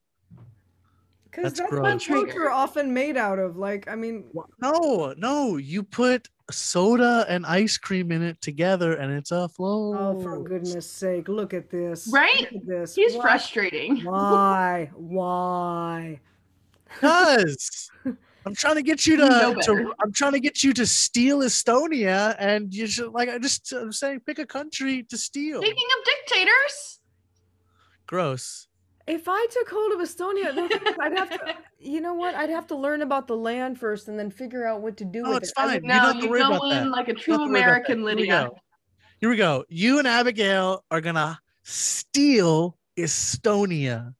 [1.35, 2.03] Because That's that's, what gross.
[2.05, 3.57] floats are often made out of.
[3.57, 4.25] Like, I mean,
[4.61, 5.57] No, no.
[5.57, 9.97] You put soda and ice cream in it together, and it's a float.
[9.99, 12.07] oh, for goodness sake, look at this.
[12.13, 12.51] Right?
[12.51, 12.95] Look at this.
[12.95, 14.03] He's Why- frustrating.
[14.03, 14.91] Why?
[14.93, 16.19] Why?
[16.93, 17.89] Because
[18.45, 19.91] I'm trying to get you to, You know to better.
[20.03, 23.91] I'm trying to get you to steal Estonia, and you should like I just I'm
[23.91, 25.61] saying pick a country to steal.
[25.61, 26.99] Speaking of dictators,
[28.05, 28.67] Gross.
[29.05, 31.55] If I took hold of Estonia, the thing is, I'd have to.
[31.79, 32.35] You know what?
[32.35, 35.23] I'd have to learn about the land first, and then figure out what to do
[35.25, 35.53] Oh, with it's it.
[35.57, 35.73] I fine.
[35.75, 36.89] would- You no, don't you worry go about in that.
[36.89, 37.97] like a true have to worry about American.
[37.99, 38.47] Here we Lydia.
[38.49, 38.57] go.
[39.19, 39.65] Here we go.
[39.67, 44.13] You and Abigail are gonna steal Estonia.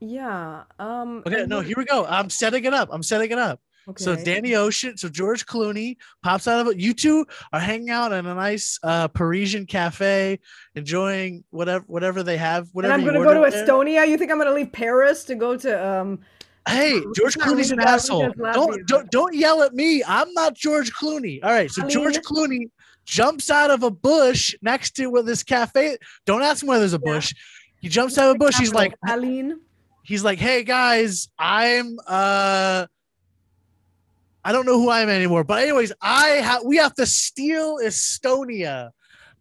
[0.00, 0.64] Yeah.
[0.78, 1.22] Um.
[1.26, 2.04] Okay, no, here we go.
[2.06, 2.88] I'm setting it up.
[2.92, 3.60] I'm setting it up.
[3.96, 4.16] So.
[4.16, 6.80] Danny Ocean, so George Clooney pops out of it.
[6.80, 10.40] You two are hanging out in a nice uh, Parisian cafe,
[10.74, 12.64] enjoying whatever whatever they have.
[12.64, 13.66] And Whatever I'm gonna go to there.
[13.66, 14.08] Estonia.
[14.08, 16.18] You think I'm gonna leave Paris to go to um?
[16.68, 18.32] Hey, George Clooney's an asshole.
[18.52, 20.02] Don't, don't don't yell at me.
[20.04, 21.38] I'm not George Clooney.
[21.44, 22.70] All right, so I George Clooney
[23.04, 25.96] jumps out of a bush next to where this cafe.
[26.24, 27.12] Don't ask him where there's a Yeah.
[27.12, 27.32] bush.
[27.80, 28.56] He jumps out of a bush.
[28.58, 29.60] He's like, Aline.
[30.02, 32.86] he's like, hey guys, I'm uh
[34.46, 35.42] I don't know who I am anymore.
[35.42, 38.90] But anyways, I have we have to steal Estonia.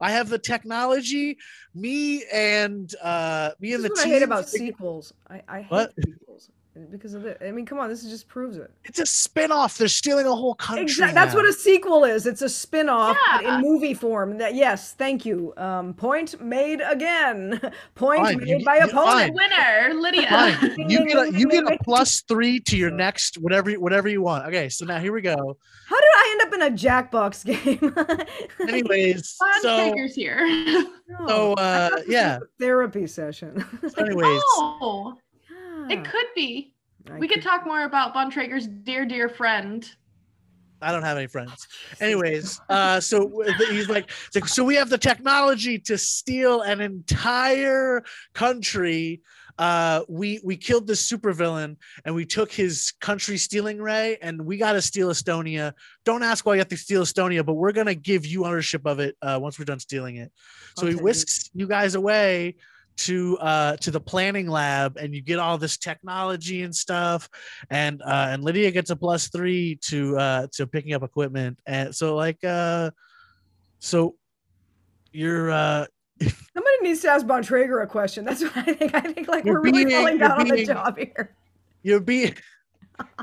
[0.01, 1.37] I have the technology.
[1.75, 4.13] Me and uh me This and the what I team.
[4.13, 5.13] hate about sequels.
[5.29, 5.93] I I hate What?
[6.03, 6.49] sequels
[6.91, 7.37] because of it.
[7.45, 8.71] I mean, come on, this just proves it.
[8.83, 9.77] It's a spin-off.
[9.77, 10.83] They're stealing a whole country.
[10.83, 11.13] Exactly.
[11.13, 12.25] That's what a sequel is.
[12.25, 13.55] It's a spin-off Yeah.
[13.57, 14.37] in movie form.
[14.37, 15.53] That yes, thank you.
[15.57, 17.59] Um, point made again.
[17.95, 18.93] Point Fine, made you- by opponent.
[18.95, 19.33] fine.
[19.33, 20.27] winner, Lydia.
[20.29, 20.75] Fine.
[20.89, 24.45] You get a you get a plus three to your next whatever whatever you want.
[24.47, 25.35] Okay, so now here we go.
[25.87, 27.95] How did I end up in a Jackbox game?
[28.67, 30.45] Anyways, Bond so Taker's here.
[31.27, 32.39] So, uh, thought this was yeah.
[32.59, 33.63] therapy session.
[33.87, 35.15] so anyways, oh,
[35.89, 36.73] it could be.
[37.09, 39.87] I We could talk more about Von Traeger's dear, dear friend.
[40.81, 41.67] I don't have any friends.
[41.99, 48.03] Anyways, uh, so he's like, like, so we have the technology to steal an entire
[48.33, 49.21] country.
[49.57, 54.57] Uh, we we killed this supervillain and we took his country stealing ray, and we
[54.57, 55.73] got to steal Estonia.
[56.03, 58.99] Don't ask why you have to steal Estonia, but we're gonna give you ownership of
[58.99, 60.31] it uh, once we're done stealing it.
[60.77, 62.57] So he whisks you guys away
[62.97, 67.29] to uh to the planning lab and you get all this technology and stuff
[67.69, 71.93] and uh and lydia gets a plus three to uh to picking up equipment and
[71.93, 72.89] so like uh
[73.79, 74.15] so
[75.11, 75.85] you're uh
[76.21, 78.23] Somebody needs to ask Von Traeger a question.
[78.23, 78.95] That's what I think.
[78.95, 81.35] I think like we're really being- falling you're down on the job here.
[81.83, 82.35] you're being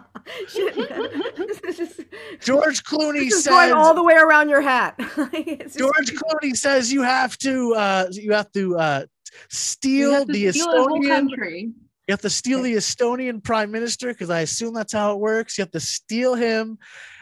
[0.48, 0.74] Shit.
[1.62, 2.00] this is,
[2.40, 4.98] George Clooney says going all the way around your hat.
[4.98, 9.06] George Clooney says you have to uh you have to uh
[9.50, 11.60] steal the steal a whole Estonian country.
[12.08, 15.56] you have to steal the Estonian prime minister because I assume that's how it works.
[15.58, 16.78] You have to steal him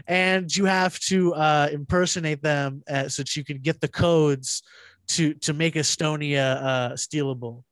[0.07, 4.63] and you have to uh impersonate them uh, so that you can get the codes
[5.09, 7.65] to to make Estonia uh stealable.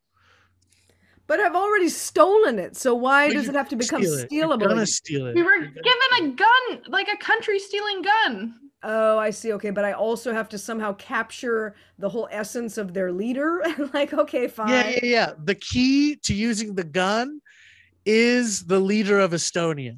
[1.27, 4.31] but I've already stolen it, so why But does it have to become Steal it.
[4.31, 4.67] You're stealable?
[4.67, 5.35] gonna steal it.
[5.35, 8.55] We were given a gun, like a country stealing gun.
[8.81, 9.51] Oh, I see.
[9.53, 13.61] Okay, but I also have to somehow capture the whole essence of their leader.
[13.93, 14.85] like, okay, fine.
[14.85, 15.33] Yeah, yeah, yeah.
[15.43, 17.41] The key to using the gun
[18.05, 19.97] is the leader of Estonia.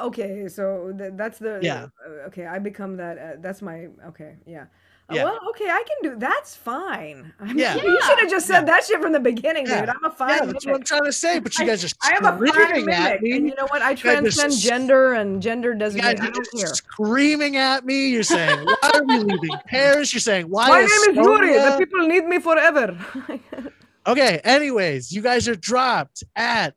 [0.00, 1.86] Okay, so th- that's the Yeah.
[2.06, 3.18] uh, okay, I become that.
[3.18, 4.36] Uh, that's my okay.
[4.46, 4.66] Yeah.
[5.14, 5.24] Yeah.
[5.24, 6.18] Well, okay, I can do.
[6.18, 7.32] That's fine.
[7.40, 7.74] I mean, Yeah.
[7.76, 8.64] you should have just said Yeah.
[8.66, 9.88] that shit from the beginning, dude.
[9.88, 11.38] I'm a fine Yeah, that's what I'm trying to say.
[11.38, 13.32] But you guys are I am a fine screaming at mimic, me.
[13.36, 13.82] and you know what?
[13.82, 16.18] I transcend gender and gender You designate.
[16.18, 16.66] guys are care.
[16.74, 18.08] screaming at me.
[18.08, 21.52] You're saying, "Why are we leaving Paris?" You're saying, "Why?" Is My name is Yuri.
[21.54, 22.96] The people need me forever.
[24.04, 24.40] Okay.
[24.42, 26.74] Anyways, you guys are dropped at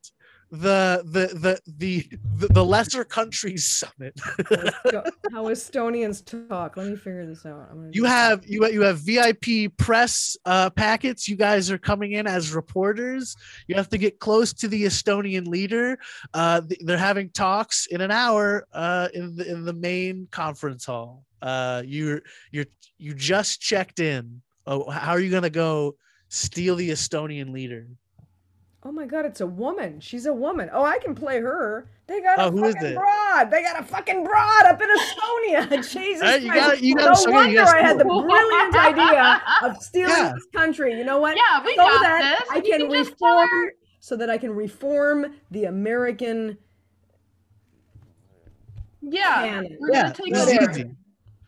[0.52, 4.14] the the the the the, lesser countries summit.
[5.32, 6.78] How Estonians talk.
[6.78, 7.68] Let me figure this out.
[7.72, 11.28] I'm you have you you have VIP press uh, packets.
[11.28, 13.36] You guys are coming in as reporters.
[13.68, 15.98] You have to get close to the Estonian leader.
[16.34, 21.24] Uh, they're having talks in an hour uh, in the in the main conference hall.
[21.42, 22.22] Uh, you're
[22.52, 22.66] you're
[22.98, 24.42] you just checked in.
[24.68, 25.96] Oh, how are you gonna go
[26.30, 27.88] steal the Estonian leader?
[28.88, 30.00] Oh my god, it's a woman.
[30.00, 30.70] She's a woman.
[30.72, 31.90] Oh, I can play her.
[32.06, 32.96] They got a Oh, who is fucking it?
[32.96, 33.50] broad.
[33.50, 35.70] They got a fucking broad up in Estonia.
[35.92, 36.68] Jesus Alright, you Christ.
[36.68, 40.34] gotta- you gotta- no okay, wonder yes, I had the brilliant idea of stealing Yeah.
[40.36, 40.96] this country.
[40.96, 41.36] You know what?
[41.36, 42.50] Yeah, we so got that this.
[42.52, 43.50] I can, can reform
[44.02, 46.56] so that I can reform the American
[49.02, 49.78] Yeah, Canon.
[49.80, 50.72] we're Yeah, gonna take this is whatever.
[50.72, 50.84] over.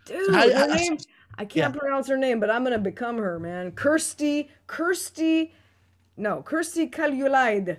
[0.05, 0.35] dude.
[0.35, 0.97] I- her I- name
[1.39, 3.71] I can't pronounce her name, but I'm gonna become her, man.
[3.73, 5.51] Kersti, Kersti,
[6.18, 7.78] no, Kersti Kaljulaid.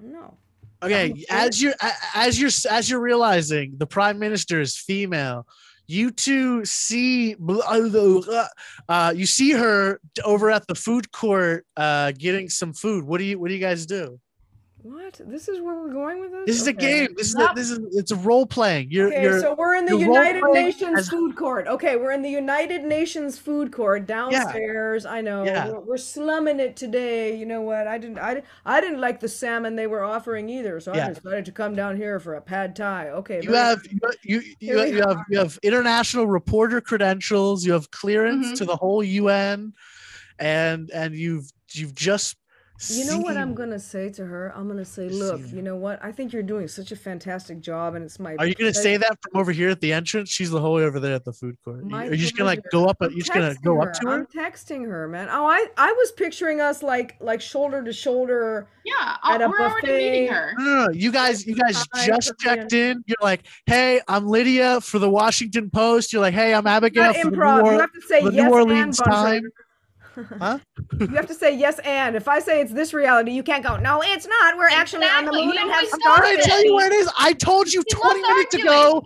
[0.00, 0.34] No.
[0.82, 1.24] Okay, Okay.
[1.28, 1.74] as you're
[2.14, 5.44] as you're as you're realizing the prime minister is female,
[5.88, 7.34] you two see
[8.88, 13.04] uh, you see her over at the food court uh, getting some food.
[13.04, 14.20] What do you what do you guys do?
[14.88, 15.20] What?
[15.26, 16.46] This is where we're going with this?
[16.46, 17.08] This is a game.
[17.14, 18.90] This is a, this is it's a role playing.
[18.90, 21.66] You're Okay, you're so we're in the United Nations as- food court.
[21.66, 25.04] Okay, we're in the United Nations food court downstairs.
[25.04, 25.68] I know Yeah.
[25.68, 27.36] we're, we're slumming it today.
[27.36, 27.86] You know what?
[27.86, 31.08] I didn't, I, didn't- I didn't like the salmon they were offering either, so Yeah.
[31.08, 33.10] I decided to come down here for a pad thai.
[33.10, 37.62] Okay, you have you you, you, have you have international reporter credentials.
[37.66, 38.56] You have clearance Mhm.
[38.56, 39.74] to the whole UN,
[40.38, 42.36] and and you've you've just
[42.90, 44.52] You know what I'm gonna say to her?
[44.54, 45.98] I'm gonna say, look, you know what?
[46.02, 48.36] I think you're doing such a fantastic job, and it's my.
[48.36, 50.30] Are you gonna pleasure- say that from over here at the entrance?
[50.30, 51.84] She's the whole way over there at the food court.
[51.84, 52.98] My Are you just gonna like go up?
[53.00, 54.14] I'm You're just gonna go up to her?
[54.14, 55.28] I'm texting her, man.
[55.28, 58.68] Oh, I I was picturing us like like shoulder to shoulder.
[58.84, 60.54] Yeah, At uh, a we're already meeting her.
[60.56, 60.92] No, no, no.
[60.92, 63.02] You guys, you guys Hi, just checked in.
[63.06, 66.12] You're like, hey, I'm Lydia for the Washington Post.
[66.12, 67.64] You're like, hey, I'm Abigail Not for the New, improv.
[67.64, 69.42] Or- you have to say the New yes Orleans and Time.
[70.18, 70.38] Bonjour.
[70.40, 70.58] Huh?
[71.00, 72.16] you have to say yes and.
[72.16, 73.76] If I say it's this reality, you can't go.
[73.76, 74.56] No, it's not.
[74.56, 76.42] We're actually on the moon You and have always Did start I it.
[76.42, 77.08] tell you where it is?
[77.18, 78.74] I told you He 20 loves minutes arguing.
[78.76, 79.02] ago,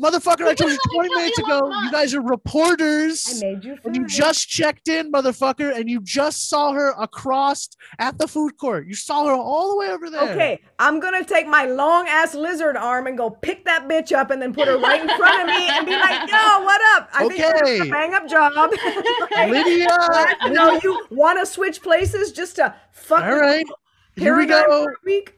[0.00, 0.46] motherfucker.
[0.46, 1.60] I He told you doesn't 20 tell minutes you ago.
[1.66, 3.42] what You guys are reporters.
[3.42, 3.76] I made you.
[3.84, 4.08] And you fine.
[4.08, 8.86] just checked in, motherfucker, and you just saw her across at the food court.
[8.86, 10.30] You saw her all the way over there.
[10.32, 14.30] Okay, I'm gonna take my long ass lizard arm and go pick that bitch up
[14.30, 17.08] and then put her right in front of me and be like, "Yo, what up?
[17.12, 17.88] I think you're Okay.
[17.88, 18.52] a bang up job."
[19.48, 19.88] Lydia.
[20.80, 23.24] To you want to switch places just to fuck.
[23.24, 23.66] All right.
[24.16, 24.88] Here we go.
[25.04, 25.34] week.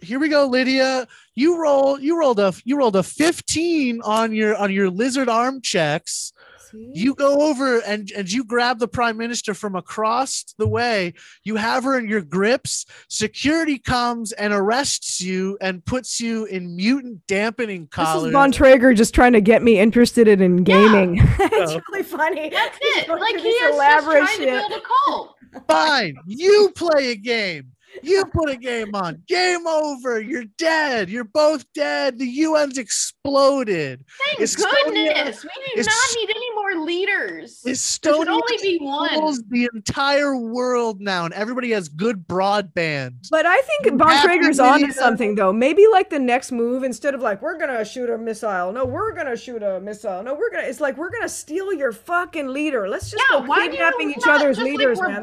[0.00, 1.06] Here we go, Lydia.
[1.34, 1.98] You roll.
[1.98, 2.52] You rolled a.
[2.64, 6.32] You rolled a 15 on your on your lizard arm checks.
[6.76, 6.90] See?
[6.94, 11.14] You go over and and you grab the prime minister from across the way.
[11.44, 12.86] You have her in your grips.
[13.08, 18.06] Security comes and arrests you and puts you in mutant dampening collars.
[18.06, 18.26] This collars.
[18.28, 21.18] is Von Traeger just trying to get me interested in gaming.
[21.38, 21.80] it's Oh.
[21.92, 22.50] really funny.
[22.50, 23.08] That's He's it.
[23.08, 25.34] Like he this is just elaborate trying to build a cult.
[25.68, 26.16] Fine.
[26.26, 27.72] You play a game.
[28.02, 29.22] You put a game on.
[29.28, 30.20] Game over.
[30.20, 31.08] You're dead.
[31.08, 32.18] You're both dead.
[32.18, 34.04] The UN's exploded.
[34.36, 35.44] Thank Estonia- goodness.
[35.44, 37.60] We do Es- not need any more leaders.
[37.62, 39.18] There should only be one.
[39.18, 43.14] rules the entire world now, and everybody has good broadband.
[43.30, 45.52] But I think Von Happy Traeger's onto something though.
[45.52, 49.12] Maybe like the next move, instead of like we're gonna shoot a missile, no, we're
[49.12, 50.22] gonna shoot a missile.
[50.22, 50.64] No, we're gonna.
[50.66, 52.88] It's like we're gonna steal your fucking leader.
[52.88, 55.20] Let's just yeah, go kidnapping you each other's leaders, like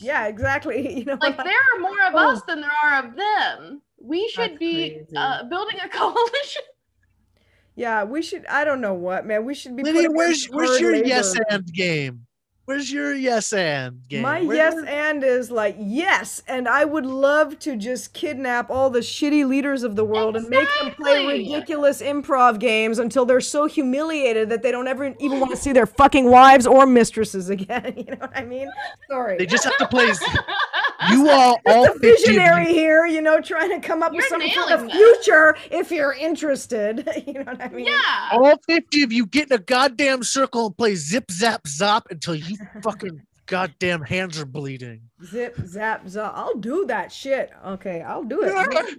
[0.00, 0.98] That's- yeah, exactly.
[0.98, 2.32] You know, Like there are more of Oh.
[2.32, 3.82] us than there are of them.
[4.00, 6.62] we should That's be uh, building a coalition.
[7.74, 8.46] Yeah, we should.
[8.46, 9.44] I don't know what, man.
[9.44, 9.82] We should be.
[9.82, 11.08] Lydia, where's where's your labor.
[11.08, 12.25] yes and game?
[12.66, 14.22] Where's your yes and game?
[14.22, 18.90] My Where- yes and is like yes, and I would love to just kidnap all
[18.90, 23.40] the shitty leaders of the world and make them play ridiculous improv games until they're
[23.40, 27.50] so humiliated that they don't ever even want to see their fucking wives or mistresses
[27.56, 27.94] again.
[27.96, 28.68] You know what I mean?
[29.08, 29.38] Sorry.
[29.38, 30.10] They just have to play.
[31.10, 34.02] You all, all Just a 50 of you- visionary here, you know, trying to come
[34.02, 34.96] up with You're something for the nailing this.
[34.96, 37.06] future if you're interested.
[37.26, 37.86] You know what I mean?
[37.86, 38.28] yeah.
[38.32, 42.34] all 50 of you get in a goddamn circle and play zip zap zop until
[42.34, 45.02] you fucking goddamn hands are bleeding.
[45.24, 46.32] Zip, zap, zap.
[46.34, 47.50] I'll do that shit.
[47.64, 48.52] Okay, I'll do it.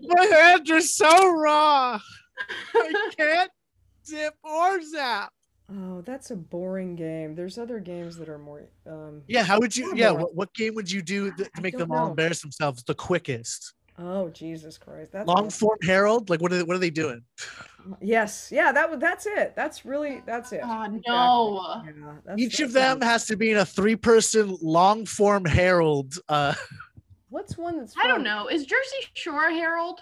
[0.07, 1.99] My hands are so raw.
[2.75, 3.51] I can't
[4.05, 5.31] zip or zap.
[5.69, 7.35] Oh, that's a boring game.
[7.35, 8.69] There's other games that are more.
[8.89, 9.93] Um, Yeah, how would you?
[9.95, 13.73] Yeah, what, what game would you do to make them all embarrass themselves the quickest?
[13.99, 15.11] Oh Jesus Christ!
[15.11, 16.29] That's Long form Harold?
[16.29, 17.21] Like, what are they, what are they doing?
[18.01, 18.71] Yes, yeah.
[18.71, 18.99] That would.
[18.99, 19.53] That's it.
[19.55, 20.21] That's really.
[20.25, 20.61] That's it.
[20.63, 21.01] Oh Exactly.
[21.07, 21.81] no.
[21.85, 25.45] Yeah, that's, Each of that's them has to be in a three person long form
[25.45, 26.17] Harold.
[26.29, 26.53] Uh,
[27.29, 27.93] What's one that's?
[28.01, 28.47] I don't know.
[28.47, 30.01] Is Jersey Shore Harold?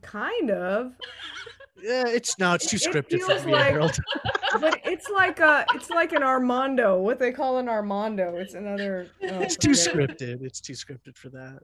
[0.00, 0.92] Kind of,
[1.82, 3.96] yeah, it's no, it's too It scripted for feels me, like- Harold.
[4.60, 5.64] but it's like a.
[5.74, 6.98] It's like an Armando.
[6.98, 8.36] What they call an Armando.
[8.36, 9.08] It's another.
[9.22, 10.42] oh, It's too scripted.
[10.42, 11.60] It's too scripted for that.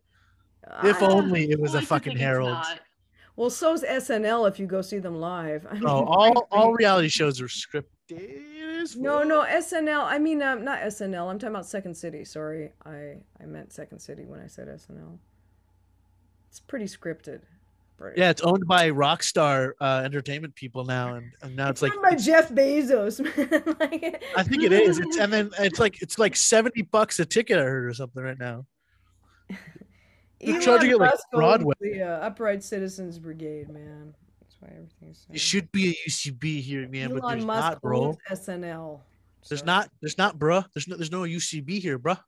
[0.84, 2.50] If only it was a fucking think Harold.
[2.50, 2.80] not.
[3.38, 5.64] Well, so's SNL if you go see them live.
[5.70, 7.86] I mean, Oh, all all reality shows are scripted.
[8.96, 10.02] No, no, SNL.
[10.02, 11.30] I mean, um, not SNL.
[11.30, 12.24] I'm talking about Second City.
[12.24, 15.18] Sorry, I I meant Second City when I said SNL.
[16.48, 17.42] It's pretty scripted.
[17.96, 18.20] Pretty.
[18.20, 21.92] Yeah, it's owned by Rockstar uh, Entertainment people now, and, and now it's, It's like
[21.92, 23.20] owned by Jeff Bezos.
[23.80, 24.98] like, I think it is.
[24.98, 28.20] It's and then it's like it's like seventy bucks a ticket I heard or something
[28.20, 28.66] right now.
[30.40, 31.74] They're Elon charging it like Musk owns Broadway.
[31.80, 34.14] The uh, Upright Citizens Brigade, man.
[34.40, 35.26] That's why everything's.
[35.32, 38.04] It should be a UCB here, man, but Elon there's Musk not, bro.
[38.04, 39.00] owns SNL.
[39.48, 39.90] There's not.
[40.00, 40.64] There's not, bruh.
[40.74, 40.96] There's no.
[40.96, 42.18] There's no UCB here, bruh.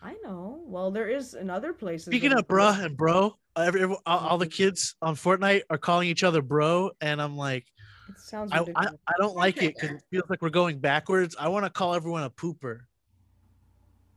[0.00, 0.62] I know.
[0.64, 2.06] Well, there is in other places.
[2.06, 5.78] Speaking of it bruh and bro, every, every- all, all the kids on Fortnite are
[5.78, 7.66] calling each other bro, and I'm like,
[8.08, 8.86] it sounds I, I.
[9.08, 11.34] I don't like it because it feels like we're going backwards.
[11.38, 12.80] I want to call everyone a pooper.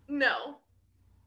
[0.07, 0.57] No.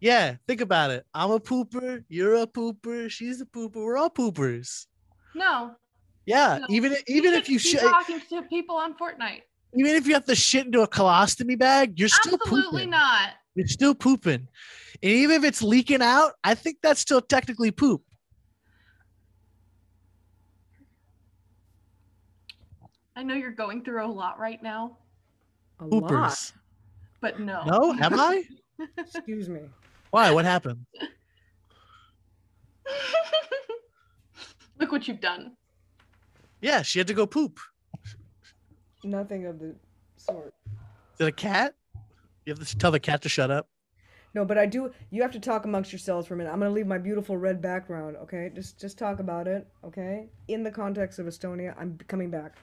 [0.04, 1.06] Yeah, think about it.
[1.14, 2.04] I'm a pooper.
[2.10, 3.08] You're a pooper.
[3.10, 3.76] She's a pooper.
[3.76, 4.84] We're all poopers.
[5.34, 5.76] No.
[6.26, 6.66] Yeah, No.
[6.68, 9.40] even even if you shouldn't shit, talking to people on Fortnite.
[9.74, 12.48] even if you have to shit into a colostomy bag, you're still pooping.
[12.58, 12.90] Absolutely pooping.
[12.90, 13.30] not.
[13.54, 14.46] You're still pooping,
[15.02, 18.02] and even if it's leaking out, I think that's still technically poop.
[23.16, 24.98] I know you're going through a lot right now,
[25.80, 26.10] A Poopers.
[26.10, 26.52] lot.
[27.22, 27.62] but no.
[27.64, 28.42] No, am I?
[28.98, 29.60] Excuse me.
[30.14, 30.30] Why?
[30.30, 30.86] What happened?
[34.78, 35.56] Look what you've done.
[36.60, 37.58] Yeah, she had to go poop.
[39.02, 39.74] Nothing of the
[40.16, 40.54] sort.
[41.14, 41.74] Is it a cat?
[42.46, 43.66] You have to tell the cat to shut up.
[44.34, 44.92] No, but I do.
[45.10, 46.52] You have to talk amongst yourselves for a minute.
[46.52, 48.16] I'm gonna leave my beautiful red background.
[48.18, 49.66] Okay, just just talk about it.
[49.82, 52.54] Okay, in the context of Estonia, I'm coming back.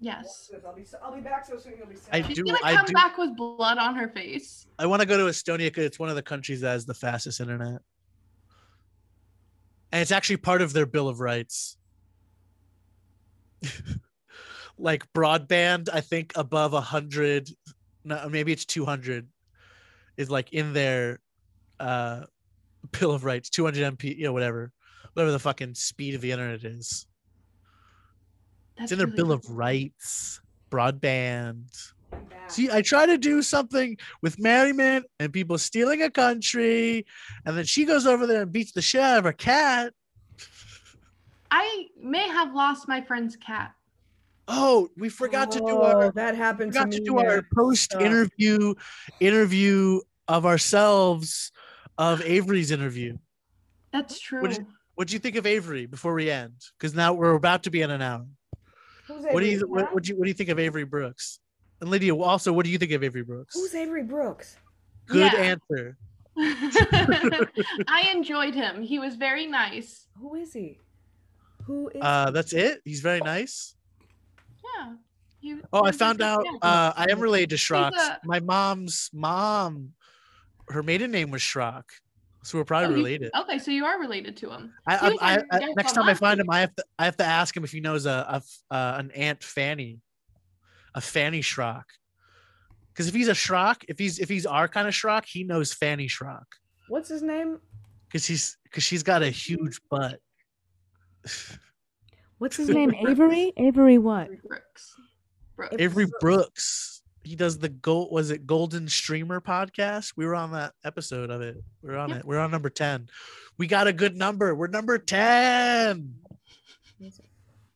[0.00, 0.50] Yes.
[0.66, 1.74] I'll be I'll be back so soon.
[1.78, 2.44] You'll be I She's do.
[2.44, 2.92] gonna I come do.
[2.92, 4.66] back with blood on her face.
[4.78, 6.94] I want to go to Estonia because it's one of the countries that has the
[6.94, 7.80] fastest internet,
[9.92, 11.78] and it's actually part of their Bill of Rights.
[14.78, 17.48] like broadband, I think above a hundred,
[18.04, 19.28] no, maybe it's two hundred,
[20.18, 21.20] is like in their
[21.80, 22.24] uh,
[23.00, 24.72] Bill of Rights, two hundred MP, you know, whatever,
[25.14, 27.06] whatever the fucking speed of the internet is.
[28.78, 29.34] That's It's in their really Bill cool.
[29.34, 31.92] of Rights, broadband.
[32.48, 37.04] See, I try to do something with merriment and people stealing a country,
[37.44, 39.92] and then she goes over there and beats the shit out of her cat.
[41.50, 43.72] I may have lost my friend's cat.
[44.48, 46.98] Oh, we forgot to do Oh, our that happened to forgot me.
[46.98, 48.74] to do our post interview
[49.18, 51.50] interview of ourselves
[51.98, 53.16] of Avery's interview.
[53.92, 54.42] That's true.
[54.94, 56.54] What do you think of Avery before we end?
[56.78, 58.24] Because now we're about to be in an hour.
[59.16, 61.38] Who's What do you what, what do you what do you think of Avery Brooks?
[61.80, 63.54] And Lydia, also, what do you think of Avery Brooks?
[63.54, 64.56] Who's Avery Brooks?
[65.06, 65.38] Good Yeah.
[65.38, 65.96] answer.
[66.38, 68.82] I enjoyed him.
[68.82, 70.06] He was very nice.
[70.20, 70.78] Who is he?
[71.64, 72.00] Who is?
[72.02, 72.32] Uh, he?
[72.32, 72.80] that's it.
[72.84, 73.74] He's very nice.
[74.78, 74.94] Yeah.
[75.40, 76.44] He- Oh, I found out.
[76.62, 77.92] Uh, I am related to Schrock.
[77.92, 79.92] a- My mom's mom,
[80.68, 81.84] her maiden name was Schrock,
[82.46, 83.30] so we're probably Oh, you- related.
[83.40, 84.72] Okay, so you are related to him.
[84.86, 86.44] I, he I, I, I- next time I find week.
[86.46, 88.58] him, I have to I have to ask him if he knows a, a f-
[88.70, 90.00] uh, an Aunt Fanny,
[90.94, 91.84] a Fanny Schrock.
[92.92, 95.72] Because if he's a Schrock, if he's if he's our kind of Schrock, he knows
[95.72, 96.44] Fanny Schrock.
[96.88, 97.58] What's his name?
[98.08, 100.20] because he's because she's got a huge butt.
[102.38, 102.94] What's his name?
[103.06, 103.52] Avery?
[103.56, 104.28] Avery what?
[104.46, 104.94] Brooks.
[105.56, 105.76] Brooks.
[105.78, 106.95] Avery Brooks.
[107.26, 108.12] He does the gold.
[108.12, 110.12] Was it Golden Streamer podcast?
[110.16, 111.56] We were on that episode of it.
[111.82, 112.18] We are on Yep.
[112.20, 112.24] it.
[112.24, 113.08] We're on number ten.
[113.58, 114.54] We got a good number.
[114.54, 116.14] We're number ten.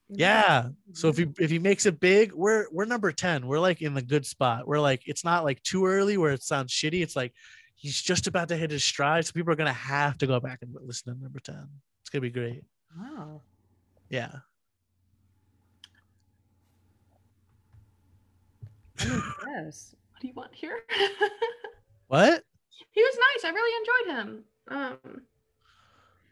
[0.09, 0.69] Yeah.
[0.93, 1.43] So if he mm-hmm.
[1.43, 3.47] if he makes it big, we're we're number 10.
[3.47, 4.67] We're like in the good spot.
[4.67, 7.03] We're like it's not like too early where it sounds shitty.
[7.03, 7.33] It's like
[7.77, 9.27] he's just about to hit his stride.
[9.27, 11.69] So people are gonna have to go back and listen to number 10.
[12.03, 12.65] It's gonna be great.
[12.99, 13.43] Wow.
[14.09, 14.39] Yeah.
[19.01, 19.95] I'm impressed.
[20.13, 20.79] What do you want here?
[22.09, 22.43] What?
[22.91, 23.45] he was nice.
[23.45, 24.45] I really enjoyed him.
[24.69, 25.23] Um,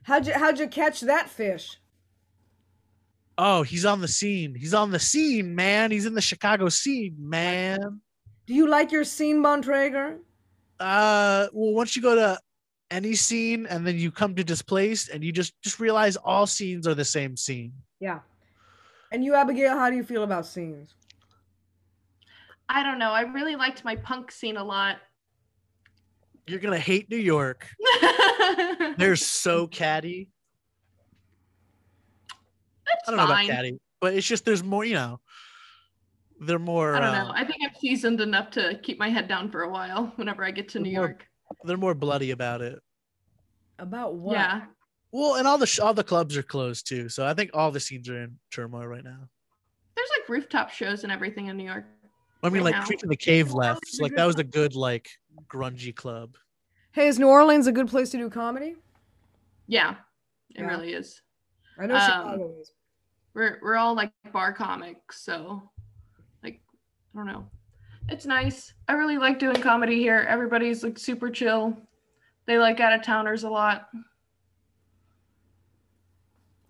[0.03, 1.79] How'd you how'd you catch that fish?
[3.37, 4.55] Oh, he's on the scene.
[4.55, 5.91] He's on the scene, man.
[5.93, 8.01] He's in the Chicago scene, man.
[8.47, 10.19] Do you like your scene, Von Traeger?
[10.81, 12.39] Uh well, once you go to
[12.91, 16.89] any scene and then you come to displaced and you just just realize all scenes
[16.89, 17.73] are the same scene.
[18.01, 18.21] Yeah.
[19.13, 20.95] And you, Abigail, how do you feel about scenes?
[22.69, 23.11] I don't know.
[23.13, 24.97] I really liked my punk scene a lot.
[26.47, 27.67] You're gonna hate New York.
[28.99, 30.31] They're so catty.
[32.87, 33.47] That's I don't know about fine.
[33.49, 35.21] catty, but it's just there's more, you know.
[36.41, 36.95] They're more.
[36.95, 37.31] I don't know.
[37.31, 40.45] uh, I think I'm seasoned enough to keep my head down for a while whenever
[40.45, 41.27] I get to New More- York.
[41.65, 42.79] they're more bloody about it.
[43.79, 44.35] About what?
[44.35, 44.63] Yeah.
[45.13, 47.71] Well, and all the sh- all the clubs are closed too, so I think all
[47.71, 49.29] the scenes are in turmoil right now.
[49.97, 51.85] There's like rooftop shows and everything in New York.
[52.43, 52.85] I mean, Right like now.
[52.87, 53.87] Creek and the Cave left.
[53.89, 55.09] so, like that was a good like
[55.49, 56.37] grungy club.
[56.93, 58.77] Hey, is New Orleans a good place to do comedy?
[59.67, 59.97] Yeah,
[60.55, 60.67] it Yeah.
[60.69, 61.21] really is.
[61.79, 62.73] I know Um, Chicago is.
[63.35, 65.63] We're we're all like bar comics, so
[66.43, 66.61] like
[67.15, 67.49] I don't know.
[68.09, 68.73] It's nice.
[68.89, 70.25] I really like doing comedy here.
[70.29, 71.77] Everybody's like super chill.
[72.47, 73.89] They like out of towners a lot.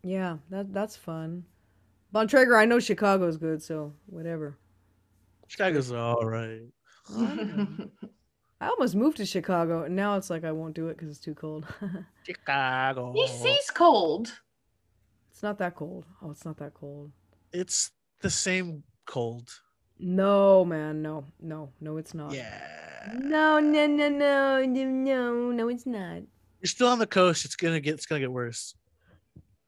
[0.03, 1.45] Yeah, that that's fun.
[2.13, 4.57] Von Traeger, I know Chicago's good, so whatever.
[5.49, 6.63] Chicago's all right.
[8.61, 11.21] I almost moved to Chicago, and now it's like I won't do it because it's
[11.21, 11.67] too cold.
[12.27, 13.15] Chicago.
[13.15, 14.33] DC's cold.
[15.31, 16.05] it's not that cold.
[16.23, 17.13] Oh, it's not that cold.
[17.53, 17.91] It's
[18.21, 19.49] the same cold.
[19.99, 22.33] No, man, no, no, no, it's not.
[22.33, 23.09] Yeah.
[23.15, 26.23] No, no, no, no, no, no, no, it's not.
[26.61, 27.45] You're still on the coast.
[27.45, 27.95] It's gonna get.
[27.95, 28.75] It's gonna get worse.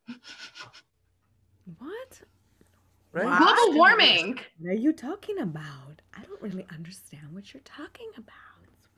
[1.79, 2.21] What?
[3.13, 3.25] Right?
[3.25, 3.39] Wow.
[3.57, 4.39] Global warming.
[4.59, 6.01] What are you talking about?
[6.17, 8.35] I don't really understand what you're talking about.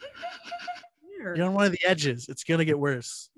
[1.37, 2.29] You're on one of the edges.
[2.29, 3.31] It's gonna get worse.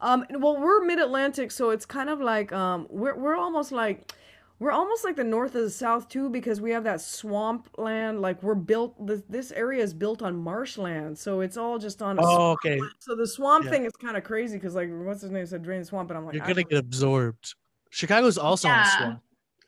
[0.00, 4.10] Um, well, we're mid-Atlantic, so it's kind of like um, we're we're almost like
[4.58, 8.22] we're almost like the north of the south too, because we have that swamp land.
[8.22, 9.06] Like we're built.
[9.06, 12.18] This this area is built on marshland, so it's all just on.
[12.18, 12.58] A Oh, swamp.
[12.64, 12.80] okay.
[13.00, 13.70] So the swamp Yeah.
[13.70, 16.18] thing is kind of crazy because like what's his name said drain the swamp, and
[16.18, 17.54] I'm like You're gonna don't- get absorbed.
[17.90, 19.22] Chicago's also on a swamp.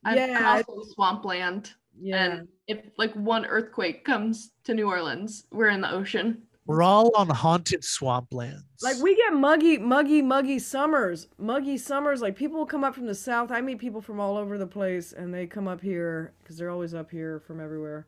[0.05, 0.63] I'm Yeah.
[0.69, 1.73] also swampland.
[2.01, 2.25] yeah.
[2.25, 6.43] And if like one earthquake comes to New Orleans, we're in the ocean.
[6.67, 8.63] We're all on haunted swamplands.
[8.83, 11.27] Like we get muggy, muggy, muggy summers.
[11.37, 12.23] Muggy summers.
[12.23, 13.51] Like people will come up from the south.
[13.51, 16.71] I meet people from all over the place, and they come up here because they're
[16.71, 18.07] always up here from everywhere,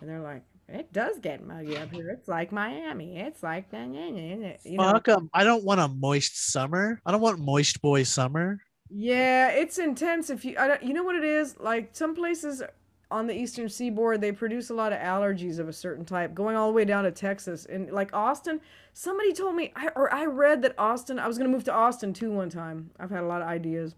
[0.00, 2.10] and they're like, "It does get muggy up here.
[2.10, 3.18] It's like Miami.
[3.18, 5.28] It's like you know." Fuck 'em.
[5.34, 7.00] I don't want a moist summer.
[7.04, 8.60] I don't want moist boy summer.
[8.98, 10.30] Yeah, it's intense.
[10.30, 11.60] If you, I don't, you know what it is.
[11.60, 12.62] Like some places
[13.10, 16.56] on the eastern seaboard, they produce a lot of allergies of a certain type, going
[16.56, 17.66] all the way down to Texas.
[17.66, 18.58] And like Austin,
[18.94, 21.18] somebody told me, I, or I read that Austin.
[21.18, 22.90] I was gonna move to Austin too one time.
[22.98, 23.94] I've had a lot of ideas,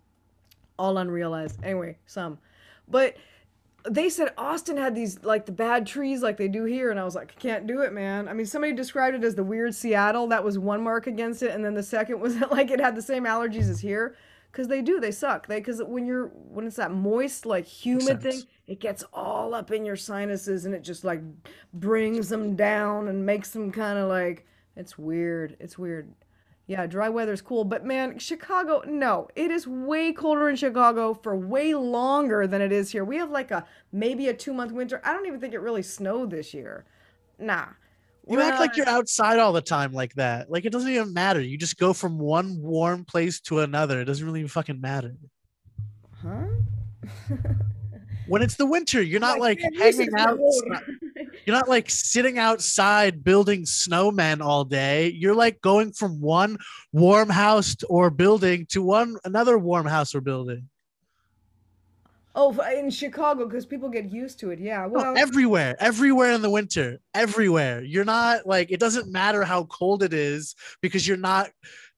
[0.80, 1.62] all unrealized.
[1.62, 2.38] Anyway, some,
[2.88, 3.16] but
[3.88, 7.04] they said Austin had these like the bad trees like they do here, and I
[7.04, 8.26] was like, I can't do it, man.
[8.26, 10.26] I mean, somebody described it as the weird Seattle.
[10.26, 12.96] That was one mark against it, and then the second was that like it had
[12.96, 14.16] the same allergies as here,
[14.58, 14.98] because they do.
[14.98, 15.46] They suck.
[15.46, 19.70] They because when you're when it's that moist like humid thing, it gets all up
[19.70, 21.20] in your sinuses, and it just like
[21.72, 25.56] brings them down and makes them kind of like it's weird.
[25.60, 26.12] It's weird.
[26.66, 31.36] Yeah, dry weather's cool, but man, Chicago, no, it is way colder in Chicago for
[31.36, 33.04] way longer than it is here.
[33.04, 35.00] We have like a maybe a two month winter.
[35.04, 36.84] I don't even think it really snowed this year.
[37.38, 37.66] Nah.
[38.28, 40.50] You act like you're outside all the time like that.
[40.50, 41.40] Like it doesn't even matter.
[41.40, 44.00] You just go from one warm place to another.
[44.00, 45.16] It doesn't really even fucking matter.
[46.22, 46.44] Huh?
[48.28, 50.38] When it's the winter, you're not like this hanging out.
[51.46, 55.08] You're not like sitting outside building snowmen all day.
[55.08, 56.58] You're like going from one
[56.92, 60.68] warm house or building to one another warm house or building.
[62.40, 64.60] Oh, in Chicago, because people get used to it.
[64.60, 64.82] Yeah.
[64.82, 67.82] No, Well, everywhere, everywhere in the winter, everywhere.
[67.82, 71.50] You're not like it doesn't matter how cold it is because you're not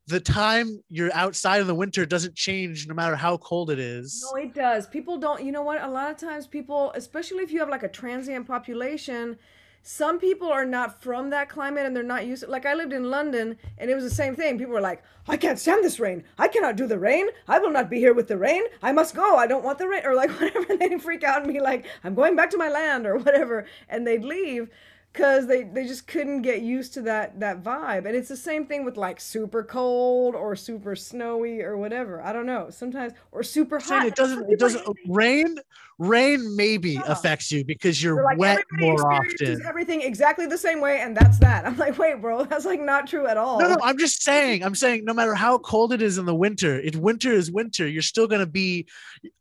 [0.06, 4.26] the time you're outside in the winter doesn't change no matter how cold it is.
[4.32, 4.86] No, it does.
[4.86, 5.82] People don't, you know what?
[5.82, 9.36] A lot of times people, especially if you have like a transient population,
[9.82, 12.92] some people are not from that climate and they're not used to like I lived
[12.92, 14.58] in London and it was the same thing.
[14.58, 16.24] People were like, I can't stand this rain.
[16.38, 17.28] I cannot do the rain.
[17.48, 18.62] I will not be here with the rain.
[18.82, 19.36] I must go.
[19.36, 20.76] I don't want the rain or like whatever.
[20.76, 23.66] They'd freak out and be like, I'm going back to my land or whatever.
[23.88, 24.70] And they'd leave
[25.12, 28.66] because they, they just couldn't get used to that that vibe and it's the same
[28.66, 33.42] thing with like super cold or super snowy or whatever i don't know sometimes or
[33.42, 35.56] super hot it doesn't it doesn't rain
[36.00, 37.02] rain maybe Yeah.
[37.12, 39.60] affects you because you're like, wet more often.
[39.66, 43.06] everything exactly the same way and that's that i'm like wait bro that's like not
[43.06, 44.64] true at all No, no, I'm just saying.
[44.64, 47.86] I'm saying no matter how cold it is in the winter, if winter is winter,
[47.86, 48.86] you're still gonna be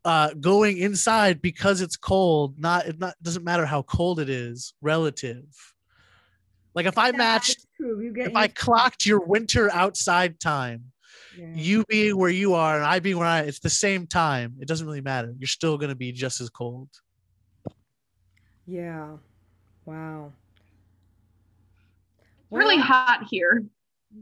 [0.04, 2.60] uh, going inside because it's cold.
[2.60, 5.46] Not it not doesn't matter how cold it is relative.
[6.76, 8.02] Like if I Yeah, matched, true.
[8.02, 8.56] you get if I it.
[8.56, 10.92] clocked your winter outside time,
[11.40, 11.54] Yeah.
[11.56, 14.56] you being where you are and I being where I, it's the same time.
[14.60, 15.34] It doesn't really matter.
[15.40, 16.90] You're still gonna be just as cold.
[18.68, 19.16] yeah
[19.86, 20.32] wow
[22.20, 23.64] It's really Well, hot here,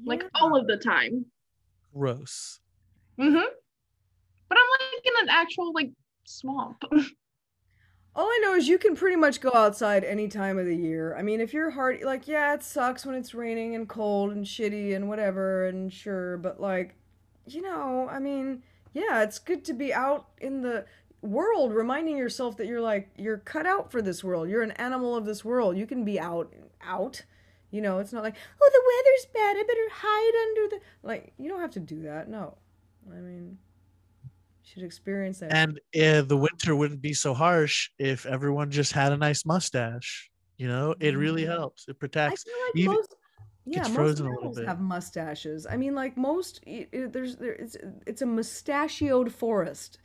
[0.05, 1.25] like all of the time.
[1.93, 2.59] Gross.
[3.19, 3.47] Mm-hmm.
[4.49, 5.91] But I'm like in an actual like
[6.25, 6.83] swamp.
[8.15, 11.15] All I know is you can pretty much go outside any time of the year.
[11.15, 14.43] I mean, if you're hard, like, yeah, it sucks when it's raining and cold and
[14.43, 16.95] shitty and whatever, and sure, but like,
[17.47, 20.85] you know, I mean, yeah, it's good to be out in the
[21.21, 24.49] world, reminding yourself that you're like, you're cut out for this world.
[24.49, 25.77] You're an animal of this world.
[25.77, 27.23] You can be out, out.
[27.71, 29.57] You know, it's not like, oh, the weather's bad.
[29.57, 30.81] I better hide under the.
[31.03, 32.29] Like, you don't have to do that.
[32.29, 32.57] No.
[33.11, 33.57] I mean,
[34.23, 34.29] you
[34.63, 35.53] should experience that.
[35.53, 40.29] And uh, the winter wouldn't be so harsh if everyone just had a nice mustache.
[40.57, 41.49] You know, it really Mhm.
[41.49, 41.87] helps.
[41.87, 42.43] It I protects.
[42.43, 43.15] feel like even- most,
[43.67, 44.67] yeah, gets most a little animals bit.
[44.67, 45.67] have mustaches.
[45.69, 49.99] I mean, like most, i- there's there, it's it's a mustachioed forest.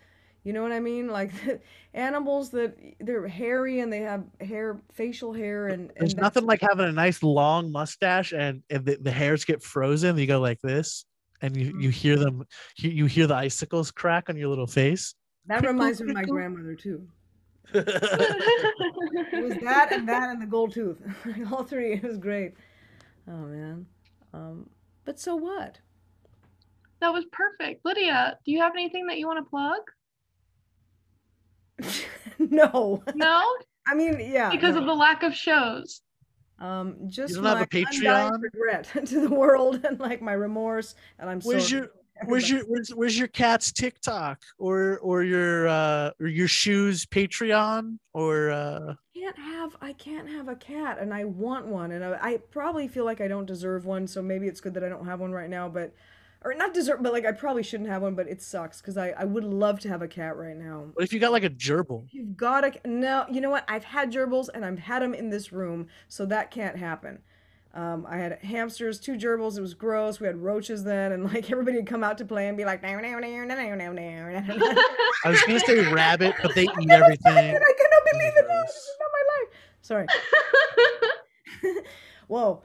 [0.44, 1.08] You know what I mean?
[1.08, 1.30] Like
[1.94, 6.60] animals that they're hairy and they have hair, facial hair, and, and There's nothing like
[6.60, 10.18] having a nice long mustache and, and the, the hairs get frozen.
[10.18, 11.04] You go like this,
[11.40, 11.90] and you, you mm-hmm.
[11.90, 12.44] hear them.
[12.76, 15.14] You, you hear the icicles crack on your little face.
[15.46, 17.06] that reminds me of my grandmother too.
[17.74, 20.98] It was that and that and the gold tooth,
[21.52, 21.94] all three.
[21.94, 22.54] It was great.
[23.28, 23.86] Oh man,
[24.32, 24.68] um,
[25.04, 25.78] but so what?
[27.00, 27.84] that was perfect.
[27.84, 29.80] Lydia, do you have anything that you want to plug?
[32.38, 33.42] no, No,
[33.88, 34.80] I mean, yeah, because no.
[34.80, 36.02] of the lack of shows.
[36.58, 38.40] Um, just don't have my a undying Patreon?
[38.40, 41.82] regret to the world and like my remorse, and I'm Where's sorry.
[41.82, 41.90] your
[42.24, 47.98] Where's your where's, where's your cat's TikTok or or your uh or your shoes Patreon
[48.12, 52.04] or uh I can't have I can't have a cat, and I want one, and
[52.04, 54.88] I, I probably feel like I don't deserve one, so maybe it's good that I
[54.88, 55.94] don't have one right now, but
[56.44, 59.10] or not deserve, but like I probably shouldn't have one, but it sucks because I
[59.10, 60.90] I would love to have a cat right now.
[60.94, 62.06] what if you got like a gerbil?
[62.10, 63.26] You've got a no.
[63.30, 63.64] You know what?
[63.68, 67.20] I've had gerbils and I've had them in this room, so that can't happen.
[67.74, 69.56] Um, I had hamsters, two gerbils.
[69.56, 70.20] It was gross.
[70.20, 72.82] We had roaches then, and like everybody would come out to play and be like,
[72.82, 74.44] "Now, now, now, now, now, now, now."
[75.24, 77.32] I was gonna say rabbit, but they eat everything.
[77.32, 78.46] I cannot believe it.
[78.48, 79.48] No, this is not my life.
[79.80, 80.06] Sorry.
[82.28, 82.62] Whoa.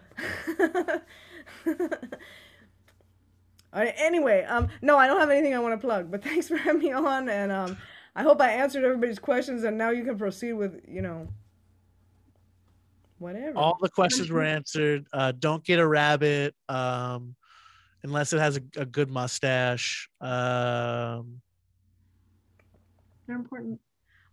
[3.73, 6.47] All right, anyway, um, no, I don't have anything I want to plug, but thanks
[6.47, 7.77] for having me on, and um,
[8.15, 11.27] I hope I answered everybody's questions, and now you can proceed with, you know,
[13.19, 13.57] whatever.
[13.57, 15.07] All the questions were answered.
[15.13, 17.35] Uh, don't get a rabbit um,
[18.03, 20.09] unless it has a, a good mustache.
[20.21, 21.41] Um,
[23.27, 23.79] They're important.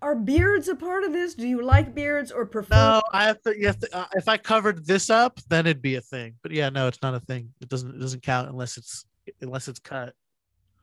[0.02, 1.34] Are beards a part of this?
[1.34, 2.74] Do you like beards or prefer?
[2.74, 3.58] no, I have to.
[3.58, 6.34] You have to uh, if I covered this up, then it'd be a thing.
[6.42, 7.54] But yeah, no, it's not a thing.
[7.62, 7.94] It doesn't.
[7.94, 9.06] It doesn't count unless it's
[9.40, 10.12] unless it's cut.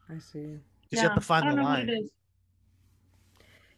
[0.10, 0.58] I see.
[0.90, 2.10] 'Cause you have to find I don't the know line.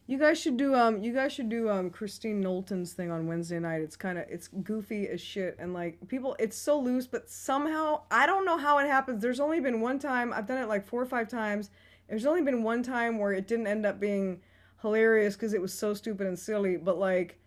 [0.06, 3.58] You guys should do um you guys should do um Christine Knowlton's thing on Wednesday
[3.58, 3.80] night.
[3.80, 8.02] It's kind of it's goofy as shit and like people it's so loose but somehow
[8.10, 9.22] I don't know how it happens.
[9.22, 11.70] There's only been one time I've done it like four or five times.
[12.08, 14.42] There's only been one time where it didn't end up being
[14.82, 17.38] hilarious cuz it was so stupid and silly, but like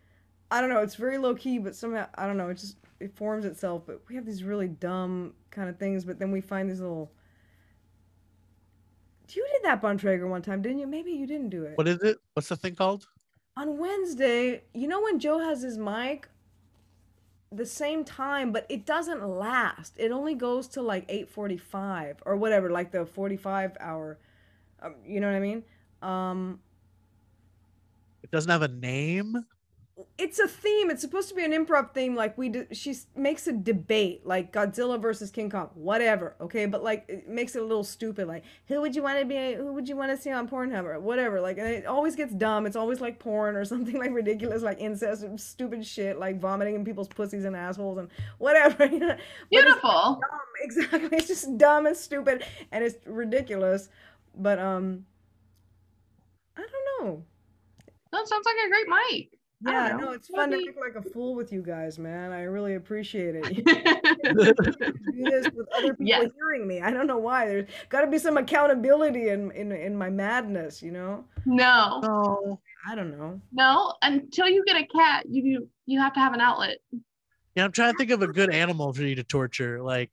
[0.49, 3.15] I don't know, it's very low key but somehow I don't know, it just it
[3.15, 6.71] forms itself, but we have these really dumb kind of things but then we find
[6.71, 7.11] these little
[9.29, 10.87] You did that Von Traeger one time, didn't you?
[10.87, 12.17] Maybe you didn't do it What is it?
[12.33, 13.07] What's the thing called?
[13.55, 16.29] on Wednesday, you know when Joe has his mic
[17.51, 19.93] the same time, but it doesn't last.
[19.97, 24.19] It only goes to like 8:45 or whatever, like the 45 hour.
[24.81, 25.63] Um, you know what I mean?
[26.01, 26.59] Um
[28.21, 29.43] It doesn't have a name.
[30.17, 30.91] It's a theme.
[30.91, 32.15] It's supposed to be an improv theme.
[32.15, 36.35] Like we, do, she makes a debate, like Godzilla versus King Kong, whatever.
[36.39, 38.27] Okay, but like it makes it a little stupid.
[38.27, 39.55] Like who would you want to be?
[39.55, 41.41] Who would you want to see on Pornhub or whatever?
[41.41, 42.65] Like and it always gets dumb.
[42.67, 46.85] It's always like porn or something like ridiculous, like incest, stupid shit, like vomiting in
[46.85, 48.85] people's pussies and assholes and whatever.
[48.91, 49.07] you know?
[49.07, 49.89] But it's Beautiful.
[49.89, 50.19] dumb.
[50.59, 51.09] Exactly.
[51.17, 53.89] It's just dumb and stupid and it's ridiculous.
[54.35, 55.05] But um,
[56.55, 57.23] I don't know.
[58.11, 59.36] That sounds like a great mic.
[59.65, 60.05] I Yeah, don't know.
[60.07, 62.31] no, it's fun to Maybe- act like a fool with you guys, man.
[62.31, 63.65] I really appreciate it.
[63.65, 66.29] Do this with other people Yes.
[66.35, 66.81] hearing me.
[66.81, 67.47] I don't know why.
[67.47, 71.25] There's got to be some accountability in, in in my madness, you know.
[71.45, 72.61] no, No.
[72.87, 73.41] I don't know.
[73.51, 73.93] no.
[74.03, 76.77] Until you get a cat, you you have to have an outlet.
[77.55, 79.81] Yeah, I'm trying to think of a good animal for you to torture.
[79.81, 80.11] Like,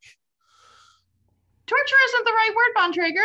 [1.67, 3.21] Torture isn't the right word, Von Traeger.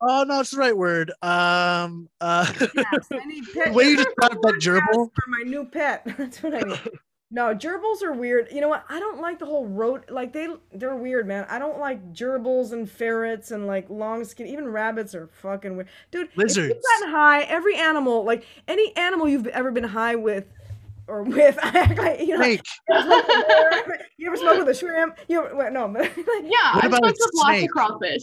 [0.00, 1.10] Oh no, it's the right word.
[1.22, 5.10] Um, uh, Yes, I need pet the way you names described that gerbil.
[5.12, 6.02] for my new pet.
[6.18, 6.80] That's what I need.
[7.30, 8.48] No, gerbils are weird.
[8.52, 8.84] You know what?
[8.88, 10.08] I don't like the whole road.
[10.08, 11.46] Like they, they're weird, man.
[11.48, 14.46] I don't like gerbils and ferrets and like long skin.
[14.46, 16.28] Even rabbits are fucking weird, dude.
[16.28, 16.68] If Lizards.
[16.68, 20.44] you've gotten high, every animal, like any animal you've ever been high with,
[21.08, 22.44] or with, like you know.
[22.44, 22.60] Snake.
[22.88, 23.98] You ever smoke with a?
[24.16, 25.18] You ever smoke with a shrimp?
[25.26, 28.22] You ever, wait, no, like, Yeah, What I about smoked a with lots of crawfish.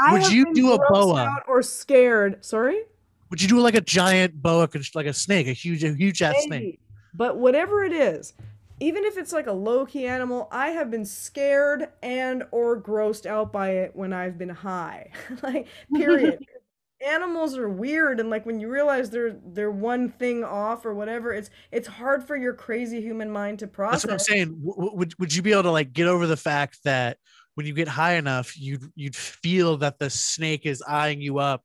[0.00, 1.42] I Would you do a boa?
[1.46, 2.44] or scared?
[2.44, 2.82] Sorry.
[3.30, 6.34] Would you do like a giant boa, like a snake, a huge, a huge ass
[6.44, 6.80] snake?
[7.14, 8.34] But whatever it is,
[8.80, 13.26] even if it's like a low key animal, I have been scared and or grossed
[13.26, 15.10] out by it when I've been high.
[15.42, 16.44] like period.
[17.06, 21.32] Animals are weird and like when you realize they're they're one thing off or whatever,
[21.32, 24.02] it's it's hard for your crazy human mind to process.
[24.02, 24.62] That's what I'm saying.
[24.66, 27.16] W- would would you be able to like get over the fact that
[27.54, 31.62] when you get high enough, you'd you'd feel that the snake is eyeing you up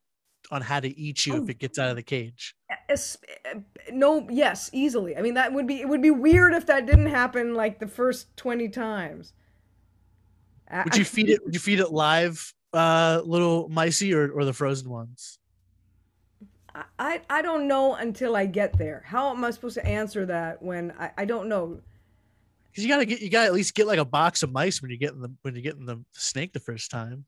[0.51, 1.43] on how to eat you Oh.
[1.43, 2.55] if it gets out of the cage?
[2.89, 2.95] Uh,
[3.91, 5.17] no, yes, easily.
[5.17, 7.87] I mean that would be it would be weird if that didn't happen like the
[7.87, 9.33] first 20 times.
[10.83, 11.43] Would you feed it?
[11.45, 15.37] Would you feed it live, uh, little micey or or the frozen ones?
[16.73, 19.03] I- I, I don't know until I get there.
[19.05, 21.79] How am I supposed to answer that when I, I don't know?
[22.75, 24.91] Because you gotta get you gotta at least get like a box of mice when
[24.91, 27.23] you're getting the when you're getting the snake the first time.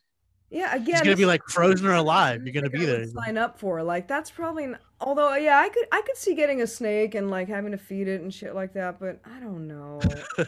[0.50, 2.42] Yeah, again, It's gonna be like frozen or alive.
[2.46, 3.00] You're gonna be there.
[3.00, 4.66] would Sign up for like that's probably.
[4.66, 7.78] n- Although yeah, I could I could see getting a snake and like having to
[7.78, 10.02] feed it and shit like that, but I don't know.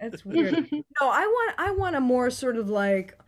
[0.00, 0.68] It's weird.
[0.72, 3.18] No, I want I want a more sort of like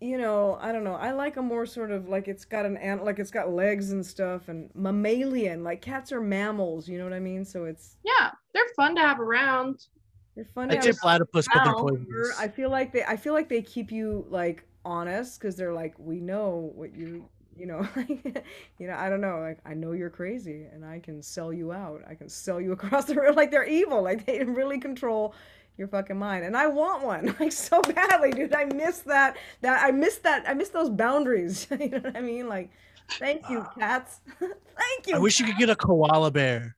[0.00, 0.94] you know, I don't know.
[0.96, 3.92] I like a more sort of like it's got an ant like it's got legs
[3.92, 5.62] and stuff and mammalian.
[5.64, 7.44] Like cats are mammals, you know what I mean?
[7.44, 9.86] So it's yeah, they're fun to have around.
[10.34, 12.36] They're fun to I'd platypus, but they're poisonous.
[12.38, 15.94] I feel like they I feel like they keep you like honest because they're like
[15.98, 18.44] we know what you you know like
[18.78, 21.72] you know I don't know like I know you're crazy and I can sell you
[21.72, 22.02] out.
[22.08, 24.02] I can sell you across the road like they're evil.
[24.02, 25.34] Like they really control
[25.76, 28.54] your fucking mind and I want one like so badly dude.
[28.54, 31.66] I miss that that I miss that I miss those boundaries.
[31.70, 32.48] You know what I mean?
[32.48, 32.70] Like
[33.18, 33.72] thank you ah.
[33.78, 34.20] cats.
[34.40, 36.76] Thank you I wish you could get a koala bear.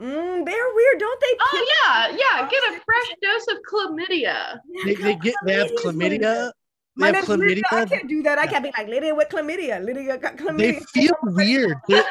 [0.00, 1.68] Mm, they're weird don't they Oh pick-
[2.18, 2.48] yeah, yeah.
[2.48, 4.58] Get a fresh dose of chlamydia.
[4.84, 6.20] They, they get they have Chlamydia's what it is.
[6.20, 6.50] chlamydia.
[6.96, 7.62] They My have name's Lydia.
[7.72, 8.38] I can't do that.
[8.38, 9.84] I can't be like Lydia with chlamydia.
[9.84, 10.58] Lydia got chlamydia.
[10.58, 11.76] They feel weird.
[11.88, 12.04] the,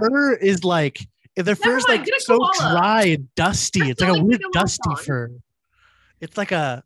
[0.00, 1.06] their fur is like
[1.36, 2.52] their fur is like so koala.
[2.78, 3.80] dry and dusty.
[3.80, 4.96] That's It's like a weird dusty on.
[4.96, 5.30] fur.
[6.20, 6.82] It's like a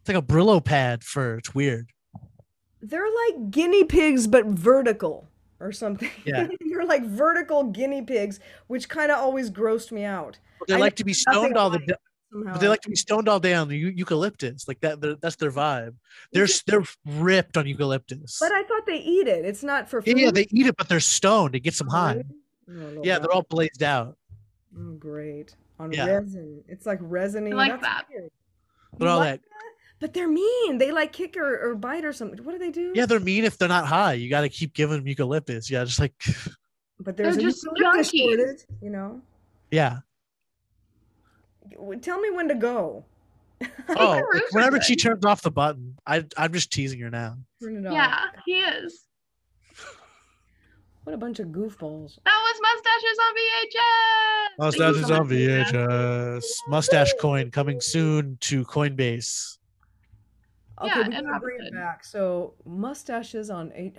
[0.00, 1.36] it's like a Brillo pad fur.
[1.38, 1.88] It's weird.
[2.82, 5.26] They're like guinea pigs, but vertical
[5.64, 6.10] or something.
[6.26, 6.46] Yeah.
[6.60, 10.38] They're like vertical guinea pigs, which kind of always grossed me out.
[10.58, 11.86] But they I like to be stoned all the alike.
[11.88, 11.94] da-
[12.32, 12.52] Somehow.
[12.52, 14.66] but they like to be stoned all day on the eucalyptus.
[14.68, 15.94] Like that that's their vibe.
[16.32, 18.38] They're they're ripped on eucalyptus.
[18.40, 19.44] But I thought they eat it.
[19.44, 20.20] It's not for yeah, food.
[20.20, 21.54] yeah, they eat it, but they're stoned.
[21.54, 22.22] It gets them Oh, high.
[22.68, 24.16] Oh, Yeah, they're all blazed out.
[24.78, 25.54] Oh, great.
[25.78, 26.06] On Yeah.
[26.06, 26.62] resin.
[26.68, 27.52] It's like resiny.
[27.52, 28.04] I like That's that.
[28.10, 28.30] weird.
[28.98, 29.48] But all like that.
[30.04, 30.76] But they're mean.
[30.76, 32.44] They like kick or, or bite or something.
[32.44, 32.92] What do they do?
[32.94, 34.12] Yeah, they're mean if they're not high.
[34.12, 35.70] You got to keep giving them eucalyptus.
[35.70, 36.12] Yeah, just like
[37.00, 38.18] But there's They're a just eucalyptus junkies.
[38.36, 39.22] shortage, you know.
[39.70, 40.00] yeah.
[42.02, 43.06] Tell me when to go.
[43.88, 45.00] Oh, like, whenever she good.
[45.04, 47.38] turns off the button, I I'm just teasing her now.
[47.62, 47.94] Turn it off.
[47.94, 49.04] Yeah, he is.
[51.04, 52.18] What a bunch of goofballs.
[52.26, 54.70] That was mustaches on VHS.
[54.70, 55.28] Thank you Mustaches on.
[55.30, 56.44] VHS.
[56.68, 59.56] Mustache coin coming soon to Coinbase.
[60.80, 62.04] Okay, Yeah, we gotta bring it back.
[62.04, 63.96] So mustaches on eight.